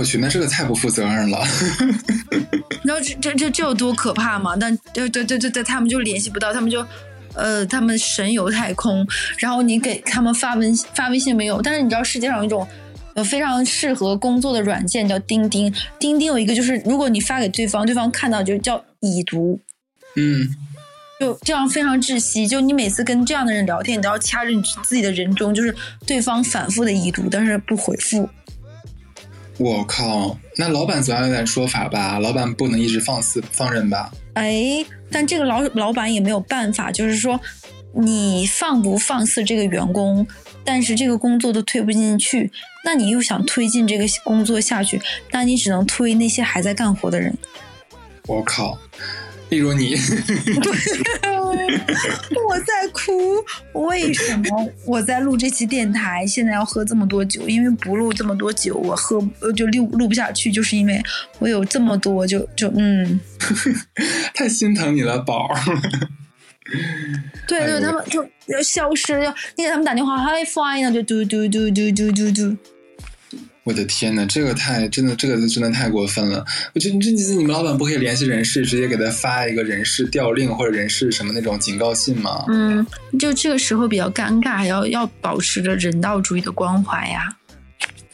[0.00, 1.38] 我去，那这个太不负责任了。
[1.78, 4.56] 你知道这这这这有多可怕吗？
[4.58, 6.84] 但对对对对对，他们就联系不到，他们就
[7.34, 11.60] 呃，他们神游太空，然后你给他们发微发微信没有？
[11.60, 12.66] 但是你知道世界上有一种
[13.14, 19.60] 呃非常适合工作的软件叫钉钉，钉钉有一个就是如果你发给对方，对方看到就叫已读。
[20.16, 20.48] 嗯，
[21.20, 25.74] 就这样非常窒息，就你每次跟这样的人聊天，你都要掐着你自己的人中，就是
[26.06, 28.26] 对方反复的已读，但是不回复。
[29.60, 32.18] 我靠，那老板总要有点说法吧？
[32.18, 34.10] 老板不能一直放肆放任吧？
[34.32, 34.82] 哎，
[35.12, 37.38] 但这个老老板也没有办法，就是说
[37.92, 40.26] 你放不放肆这个员工，
[40.64, 42.50] 但是这个工作都推不进去，
[42.86, 44.98] 那你又想推进这个工作下去，
[45.30, 47.36] 那你只能推那些还在干活的人。
[48.26, 48.78] 我靠，
[49.50, 49.94] 例如你，
[51.50, 53.12] 我在哭，
[53.88, 57.48] 为什么我在录这期电台，现在要喝这么多酒？
[57.48, 61.02] 因为不录这么多酒，我喝呃就录录不下去，就是因为
[61.38, 63.20] 我有这么多，就就嗯，
[64.34, 65.60] 太心疼你了，宝儿。
[67.48, 72.56] 对对，哎他们就要消失，要你给他们打电话，Hi fine 呢，就嘟嘟嘟嘟嘟嘟嘟。
[73.64, 76.44] 我的天呐，这个太真的，这个真的太过分了。
[76.74, 82.44] 我觉得这这你们老板不可以联系人事，直接给他发一个人事调令或者人事什么那种警告信吗？
[82.48, 82.84] 嗯，
[83.18, 87.36] 就这个时候比较尴尬，要要保持着人道主义的关怀呀。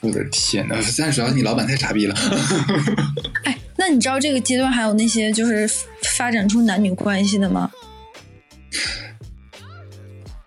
[0.01, 2.15] 我的天呐，但主要是你老板太傻逼了。
[3.45, 5.69] 哎，那你知道这个阶段还有那些就是
[6.17, 7.71] 发展出男女关系的吗？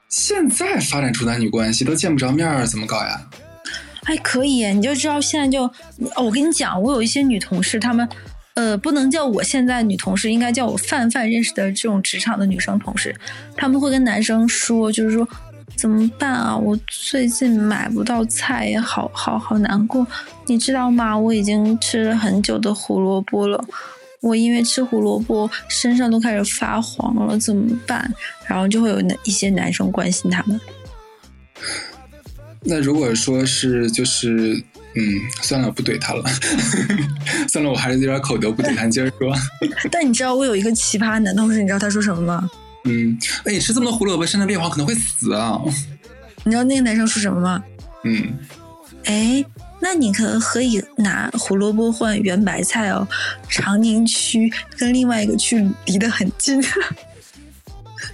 [0.10, 3.29] 现在发展出男女关系都见不着面儿，怎么搞呀？
[4.10, 5.72] 还可以，你就知道现在就，
[6.16, 8.10] 我跟你讲，我有一些女同事，她们，
[8.56, 13.16] 呃，不能叫我现在女同事，应该叫我泛泛认识的这种职场的女生同事，
[13.56, 15.30] 她们会跟男生说，就是说
[15.76, 16.58] 怎么办啊？
[16.58, 20.08] 我最近买不到菜，也好好好难过，
[20.48, 21.16] 你知道吗？
[21.16, 23.64] 我已经吃了很久的胡萝卜了。
[24.22, 28.12] 我因为吃胡萝卜，身上都开始发黄了，怎么办？
[28.48, 30.60] 然后就会有那一些男生关心她们。
[32.62, 34.62] 那如果说是就是
[34.96, 35.04] 嗯，
[35.42, 36.24] 算了，不怼他了。
[37.48, 38.86] 算了，我还是有点口德，不怼他。
[38.86, 39.34] 你接着说。
[39.92, 42.50] 但你知道我有一个奇葩男同事，你知道他说什么吗？
[42.86, 45.60] 嗯，哎，你吃这么多胡萝卜，身上变黄可能会死啊。
[46.44, 47.64] 你知道那个男生说什么吗？
[48.04, 48.34] 嗯，
[49.06, 49.46] 哎，
[49.80, 53.08] 那你可可以拿胡萝卜换圆白菜哦。
[53.48, 56.62] 长宁区跟另外一个区离得很近。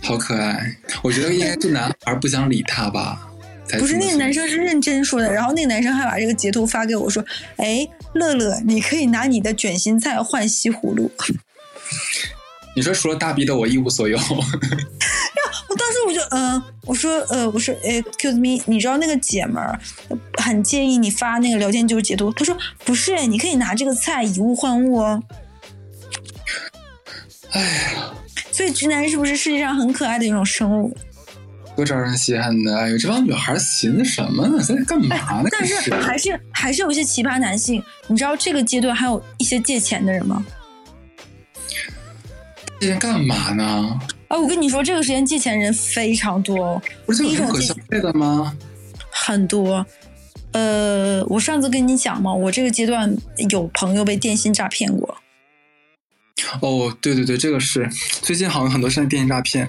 [0.02, 3.28] 好可爱，我觉得应该是男孩不想理他吧。
[3.80, 7.24] 不是那个男生是认真说的，然后那个男生还把这个截图发给我说
[7.58, 11.12] ：“哎，乐乐，你可以拿你的卷心菜换西葫芦。
[12.76, 14.18] ”你说除了大逼的我一无所有。
[15.68, 19.80] 我当时我就嗯，我说呃，我说 excuse me，你知道那个姐们儿
[20.42, 22.32] 很介意你发那个聊天记录截图。
[22.34, 25.24] 她说不是，你可以拿这个菜以物换物哦。
[27.52, 28.14] 哎呀，
[28.52, 30.96] 所以直男是不是世界上很可爱的一种生物？
[31.76, 32.78] 多招人稀罕的！
[32.78, 34.64] 哎呦，这帮女孩寻思什么呢？
[34.64, 35.50] 在干嘛呢？
[35.52, 37.84] 但是还是还是有一些奇葩男性。
[38.08, 40.46] 你知道这个阶段还有一些借钱的人吗？
[42.80, 44.00] 借钱干嘛呢？
[44.28, 46.82] 啊，我跟你说，这个时间借钱人非常多。
[47.06, 48.56] 不是有可消费的吗？
[49.12, 49.86] 很多。
[50.54, 53.14] 呃，我上次跟你讲嘛，我这个阶段
[53.50, 55.18] 有朋友被电信诈骗过。
[56.62, 57.90] 哦，对对对，这个是
[58.22, 59.68] 最近好像很多是电信诈骗。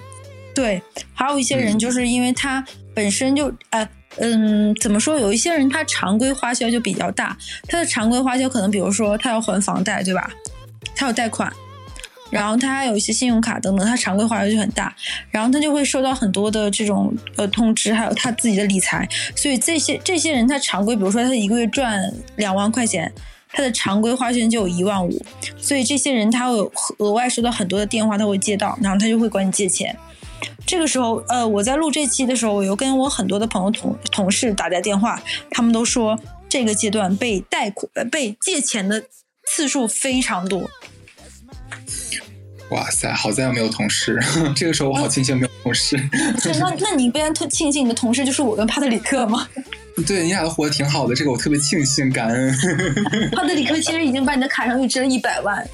[0.57, 0.81] 对，
[1.13, 3.87] 还有一些人就是因为他本身就呃
[4.17, 5.19] 嗯，怎么说？
[5.19, 7.37] 有一些人他常规花销就比较大，
[7.67, 10.31] 他的常规花销可能比如说他要还房贷，对吧？
[10.95, 11.53] 他有贷款。
[12.31, 14.93] 然后他还有一些信用卡等等，他常规花销就很大，
[15.29, 23.13] 然后他就会收到很多的这种呃通知，还有他自己的理财，所以这些这些人他常规，比如说他一个月赚两万块钱，
[23.51, 25.23] 他的常规花销就有一万五，
[25.55, 26.57] 所以这些人他会
[26.97, 29.95] 额外收到很多的电话，他会接到，然后他就会管你借钱。
[30.65, 36.19] 这个时候，呃，我在录这期的时候，我又跟我很多的朋友同同事打在电话，他们都说
[36.49, 39.03] 这个阶段被贷款被借钱的
[39.47, 40.69] 次数非常多。
[42.71, 44.19] 哇塞，好在我没有同事。
[44.53, 45.97] 这个时候我好庆幸没有同事。
[46.59, 49.47] 那那你不然特庆幸你的同事就是我跟帕特里克吗？
[50.05, 52.53] 对你俩都活得挺好的，这个我特别庆幸感恩。
[53.31, 55.65] 帕特里克其实已经把你的卡上预支了一百万。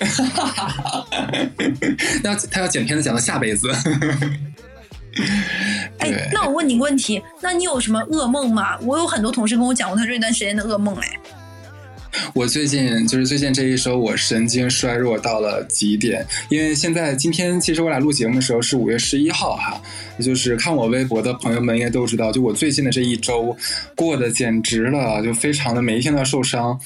[2.24, 3.70] 要他要剪片子剪到下辈子。
[5.98, 8.78] 哎，那我问你个问题，那你有什么噩梦吗？
[8.80, 11.08] 我有很多同事跟我讲过他这段时间的噩梦，哎。
[12.34, 16.26] 我最近就是最近这一周，我神经衰弱到了极点。
[16.48, 19.80] 因为现在今天其实我俩录节目的时候是五月十一号哈，
[20.20, 23.56] 就是看我微博的朋友们应该都知道，就我最近的这一周
[23.94, 26.78] 过得简直了，就非常的每一天都要受伤。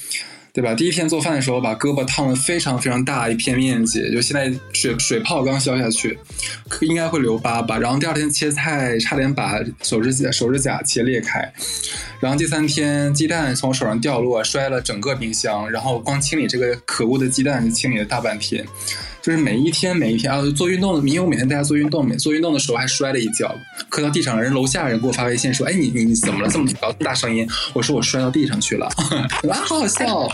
[0.55, 0.73] 对吧？
[0.73, 6.17] 第一天做饭的时候，把胳膊烫了非常非常大一片面积，就现在水水泡刚消下去，
[6.79, 7.77] 应该会留疤吧。
[7.77, 11.53] 然后第二天切菜，差点把手指甲手指甲切裂开。
[12.21, 15.69] 然后第三天鸡蛋从手上掉落，摔了整个冰箱。
[15.69, 18.65] 然后光清理这个可恶的鸡蛋，就清理了大半天。
[19.25, 23.51] 就是每一天每一天啊，做运动，因为我每天在家做运动，每做运动的时候还摔了一跤，
[23.89, 24.39] 磕到地上。
[24.39, 26.47] 人楼下人给我发微信说：“哎，你你你怎么了？
[26.47, 28.87] 这么高这么大声音？”我说：“我摔到地上去了。
[29.49, 30.29] ”哇，好好笑。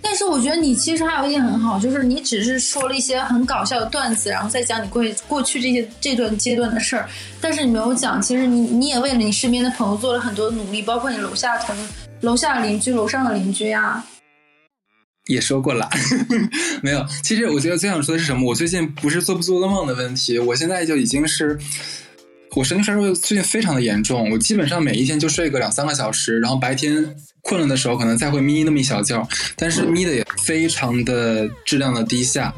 [0.00, 7.08] 但是我觉得你其实还有一点很好，就是你只是说了一些很搞笑的段子，然后再讲你过过去这些这段阶段的事儿。
[7.40, 11.74] 但是你没有讲，其实你你也为了你身边的朋友做了很多努力，包括你楼下同
[12.20, 14.04] 楼下邻居、楼上的邻居呀。
[15.26, 15.88] 也说过了，
[16.82, 17.04] 没有。
[17.22, 18.46] 其实我觉得最想说的是什么？
[18.48, 21.58] 我最近不是做不做噩梦的问题，我现在就已经是，
[22.54, 24.30] 我神经衰弱最近非常的严重。
[24.30, 32.54] 我基本上每一天就睡个两三个小时，然后白天困了的时候可能再会眯那么一小觉，但是眯的也非常的质量的低下。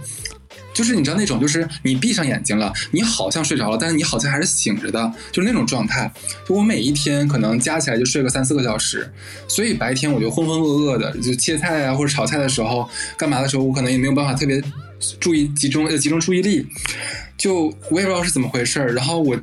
[0.76, 6.12] 就是你知道那种，就是你闭上眼睛了，你好像睡着了，但是你好像还是醒着的，就是那种状态。
[6.46, 9.10] 就我每一天可能加起来就睡个三四个小时，
[9.48, 14.62] 所以白天我就浑浑噩噩的，就切菜啊或者炒菜的时候，干嘛的时候，我可能也没有办法特别
[15.18, 16.66] 注意集中呃集中注意力。
[17.38, 18.92] 就我也不知道是怎么回事儿。
[18.92, 19.34] 然后我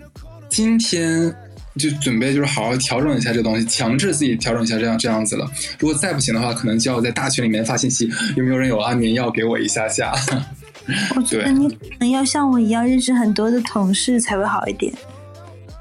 [0.49, 1.33] 今天
[1.77, 5.49] 就准备就是好好调整一下这东西，强制自己调整一下这样这样子了。
[5.79, 10.13] 如果再不行的话，可能就要在大群里面发信息，有没有人有安眠药给我一下下。
[11.15, 14.93] 我觉得你可能要像我一样认识很多的同事才会好一点。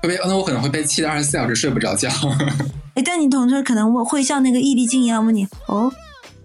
[0.03, 2.09] 会被那我可能会被气的二十四小时睡不着觉。
[2.95, 5.93] 哎，但你同事可能会会像那个易立竞一样问你：哦，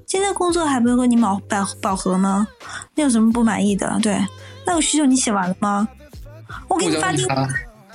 [0.06, 2.48] 现在工作还不够你饱饱饱和吗？
[2.96, 4.00] 你有什么不满意的？
[4.02, 4.18] 对，
[4.66, 5.88] 那个需求你写完了吗？
[6.68, 7.28] 我给你发钉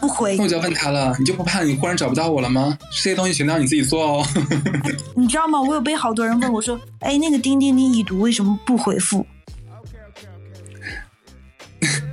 [0.00, 0.36] 不回。
[0.36, 2.76] 那我就要问他了，你就不怕你忽然找不到我了吗？
[2.90, 4.26] 这些东西全都要你自己做哦。
[5.14, 5.60] 你知道吗？
[5.62, 9.24] 我有被好多人问我说：哎，那个钉钉你已读为什么不回复？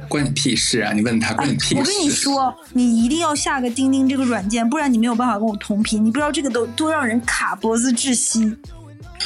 [0.09, 0.91] 关你屁事啊！
[0.91, 1.75] 你问他关你屁事。
[1.77, 6.03] 我跟你说，你一定要下个钉钉这个软件，不然你没有办法跟我同频。
[6.03, 8.57] 你不知道这个都多让人卡脖子窒息。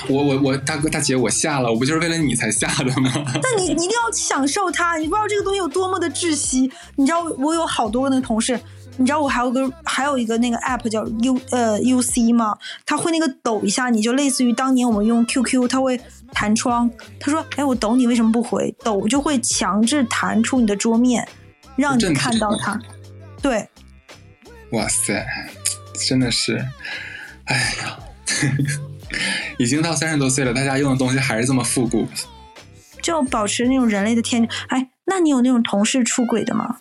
[0.09, 3.11] 我我我大哥大姐我下了，我不就是为了你才下的吗？
[3.41, 6.69] 但你你一定要享受它，你不知道这个东西有多么的窒息。
[6.95, 8.59] 你知道我有好多个那个同事，
[8.97, 12.55] 你知道我还有个还有一个那个 app 叫 U 呃 UC 吗？
[12.85, 15.99] 它会那个抖一下，你就类似于当年我们用 QQ，它会
[16.31, 16.89] 弹窗。
[17.19, 18.73] 他说：“哎，我抖你为什么不回？
[18.83, 21.27] 抖就会强制弹出你的桌面，
[21.75, 22.79] 让你看到它。”
[23.41, 23.67] 对，
[24.71, 25.25] 哇塞，
[26.07, 26.63] 真的是，
[27.45, 27.97] 哎呀，
[29.57, 32.07] 已经到三十多岁了，大家用的东西还是这么复古。
[33.01, 34.57] 就保持那种人类的天真。
[34.67, 36.77] 哎，那你有那种同事出轨的吗？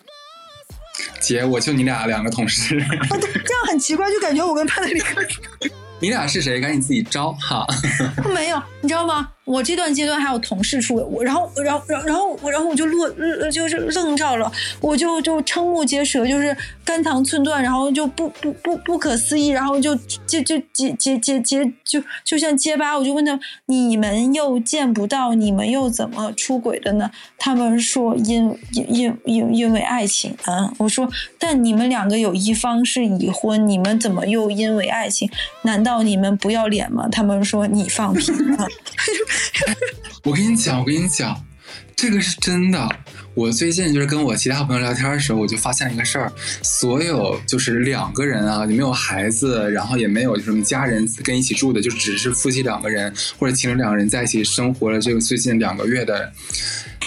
[1.23, 2.77] 姐，我就你俩两个同事。
[3.09, 5.21] 哦，对，这样很奇怪，就感觉我跟潘德里克。
[6.01, 6.59] 你俩是谁？
[6.59, 7.65] 赶紧自己招哈。
[8.35, 9.29] 没有，你知道吗？
[9.45, 13.09] 我这段阶段还有同事出轨，我然后然后然后然后我然后我就落
[13.51, 27.11] 就是愣着了，我就就瞠目结舌，就是肝肠寸断，然后就不不不不可思议，然后就就就结结结结就就像结巴，我就问他你们又见不到，你们又怎么出轨的呢？
[27.37, 35.29] 他们说因因因因因为爱情啊，我说但你们两个有一方是已婚，你们怎么又因为爱情？
[35.63, 37.09] 难道你们不要脸吗？
[37.11, 38.31] 他们说你放屁。
[40.23, 41.45] 我跟你讲，我跟你讲，
[41.95, 42.89] 这个是真的。
[43.35, 46.31] 我最近就是跟我其他朋友聊天的时候，我就发现一个事儿：
[46.61, 56.31] 所有就是两个人啊，也没有孩子，然后也没有什么家人跟一起住的，就只是夫妻两个人或者情侣两个人在一起生活了这个最近两个月的，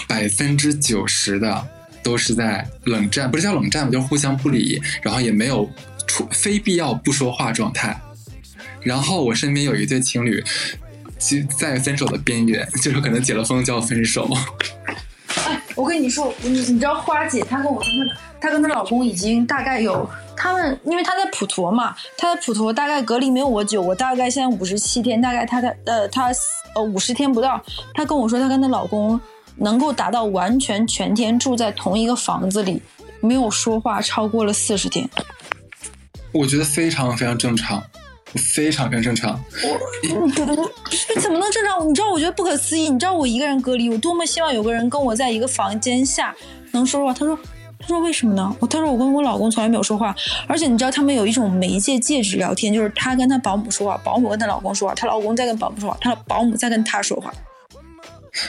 [0.05, 1.65] 百分之九十的
[2.03, 5.69] 都是在冷战，不是叫冷战，就是互相不理，然后也没有
[6.07, 7.97] 出非必要不说话状态。
[8.81, 10.43] 然后我身边有一对情侣。
[11.57, 14.29] 在分手的边缘，就是可能解了封就要分手。
[15.45, 17.91] 哎，我跟你说，你你知道花姐她跟我说，
[18.39, 26.31] 她她跟她老公已经大概有他们，因为她在普陀嘛，她在普陀大概隔离没有我久，我大概现在五十七天，大概她的呃她
[26.75, 27.61] 呃五十天不到，
[27.93, 29.19] 她跟我说她跟她老公
[29.55, 32.81] 能够达到完全全天住在同一个房子里，
[33.19, 35.09] 没有说话超过了四十天。
[36.31, 37.83] 我觉得非常非常正常。
[38.35, 41.87] 非常非常正常，我不不怎么能正常？
[41.87, 42.89] 你知道，我觉得不可思议。
[42.89, 46.35] 你知道，我一个人隔离，我多么希望有个人跟我在一个房间下
[46.71, 47.13] 能说话。
[47.13, 47.39] 他说，
[47.79, 48.55] 他说为什么呢？
[48.59, 50.15] 我他说我跟我老公从来没有说话，
[50.47, 57.33] 而且你知道，他们有一种媒介介质聊天，就是他跟他保姆说话，保姆跟他老公说话，他老公在跟保姆说话，他保姆在跟他说话。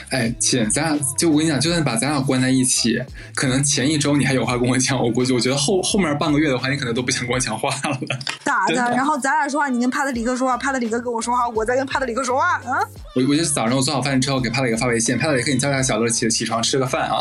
[0.09, 3.01] 哎，姐，咱俩就我跟你讲，就算把咱俩关在一起，
[3.35, 7.99] 可能前一周你还有话跟我讲，我估计我觉得后后面半个月的话，你可能都不想跟我讲话了。
[8.43, 8.75] 咋的？
[8.75, 12.79] 然后咱俩说话，你跟帕特里克说话，帕特里克跟我说话，我在跟帕特里克说话啊。
[13.15, 17.19] 我我就是早上我做好饭之后给帕特里克发微信，帕特里克你叫一下小乐起起床吃个饭啊。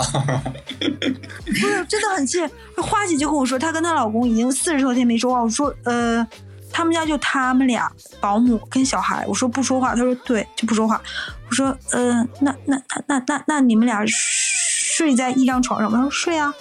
[1.47, 2.39] 不是，真的很气。
[2.77, 5.43] 花姐就跟我说，她跟她老公已经四十多天没说话。
[5.43, 6.27] 我说，呃。
[6.73, 7.91] 他们家就他们俩，
[8.21, 9.25] 保姆跟小孩。
[9.27, 11.01] 我说不说话，他说对，就不说话。
[11.49, 15.99] 我说，呃，那那那那那那你们俩睡在一张床上吗？
[15.99, 16.53] 他说睡啊。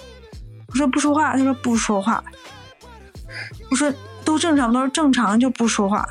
[0.68, 2.22] 我说不说话，他说不说话。
[3.70, 3.92] 我说
[4.24, 6.06] 都正常，都是正常就不说话。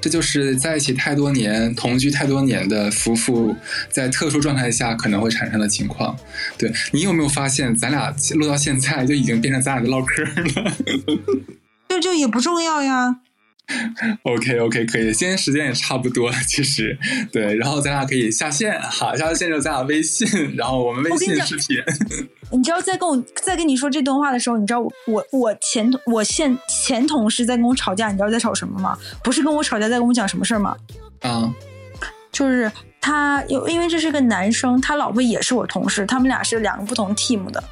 [0.00, 3.56] 这就是在一起太多年、同居太多年的夫妇，
[3.88, 6.14] 在特殊状态下可能会产生的情况。
[6.58, 10.72] 对你有没有发现，咱俩录到现在就已经变成咱俩的唠嗑了？
[11.94, 13.16] 就就也不重要呀。
[14.24, 16.98] OK OK，可以，今天时间也差不多了，其实
[17.32, 21.78] 对，然后咱俩可以下线哈，下线就咱俩微信，然后我们微信视频。
[22.52, 28.98] 你知道在跟我在跟你说这段话的时候，你知道我我我前我现前同事在跟我吵架，你知道在吵什么吗？
[29.22, 30.76] 不是跟我吵架，在跟我讲什么事儿吗？
[31.22, 31.50] 啊，
[32.30, 32.70] 就是
[33.00, 37.64] 他有因为这是个男生，他老婆也是我同事，他们俩是两个不同 team 的，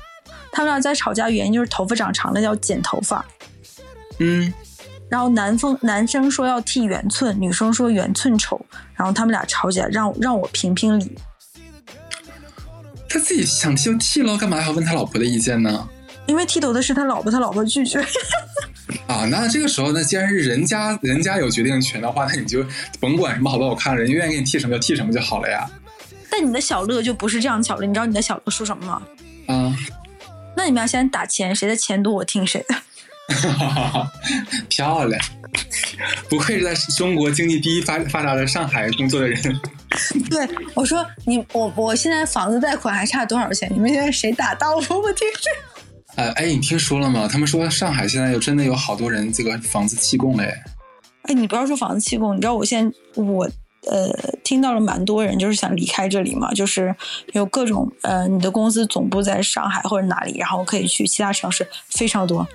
[0.51, 3.23] 他们俩在吵架原因就是头发长长了要剪头发。
[4.19, 4.53] 嗯，
[5.09, 8.61] 然后男方男生说要剃圆寸，女生说圆寸丑，
[8.95, 11.17] 然后他们俩吵起来，让让我评评理。
[13.09, 15.89] 他自己想剃就剃了，干嘛还要问他老婆的意见呢？
[16.27, 18.01] 因为剃头的是他老婆，他老婆拒绝。
[19.07, 22.65] 啊，那这个时候，那既然是人家人家有决定权的话，那你就
[23.01, 25.69] 甭管什么好不好看，人愿意给你剃什么就剃什么就好了呀。
[26.31, 29.03] 但你的小乐就不是这样巧了，你知道你的小乐说什么吗？
[29.49, 29.77] 啊，
[30.57, 32.75] 那你们要先打钱，谁的钱多我听谁的。
[34.69, 35.21] 漂亮，
[36.29, 39.61] 不愧是在中国经济第一发发达的上海工作的人。
[40.31, 43.71] 对，我说你我我现在房子贷款还差多少钱？
[43.73, 44.81] 你们现在谁打到我？
[44.81, 45.51] 我听着。
[46.17, 47.29] 哎哎，你听说了吗？
[47.31, 50.55] 他们说上海现在有真的有好多人这个房子弃供嘞。
[51.23, 53.49] 哎，你不要说房子弃供，你知道我现在我
[53.87, 54.11] 呃
[54.45, 56.95] 听到了蛮多人就是想离开这里嘛，就是
[57.33, 62.47] 有各种呃你的公司总部在上海或者哪里，然后可以去其他城市，非常多。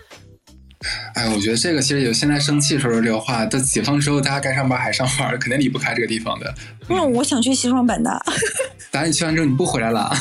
[1.16, 6.54] 哎，我觉得这个其实有现在生气说的这个话，等解放之后，大家该上班还上班，肯定离不开这个地方的。
[6.90, 8.20] 嗯，我想去西双版纳。
[8.92, 10.12] 等你去完之后，你不回来了？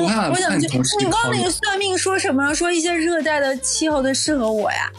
[0.00, 0.66] 我怕我想去。
[0.98, 2.54] 你刚刚那个算命说什么？
[2.54, 4.90] 说一些热带的气候的适合我呀？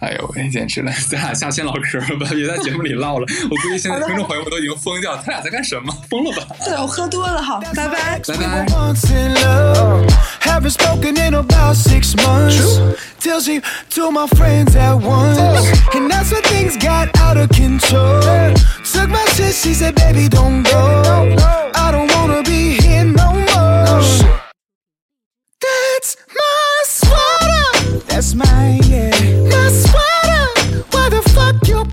[0.00, 0.92] 哎呦喂，简直了！
[1.10, 3.26] 咱俩下线唠嗑吧，别在节目里唠了。
[3.44, 5.92] 我估计现在听众朋友们都已经疯掉，他俩在干什么？
[6.10, 6.46] 疯了吧？
[6.64, 8.20] 对，我喝多了，好，拜拜。
[8.20, 8.66] 拜拜。
[10.46, 11.02] Once in love.
[11.02, 12.78] Haven't spoken in about six months.
[13.18, 15.38] Till she to my friends at once.
[15.94, 18.20] And that's when things got out of control.
[18.84, 21.36] Took my shit, she said, baby, don't go.
[21.74, 24.02] I don't wanna be here no more.
[25.60, 27.98] That's my sweater.
[28.08, 29.10] That's my, yeah.
[29.50, 30.84] My sweater.
[30.90, 31.84] Why the fuck you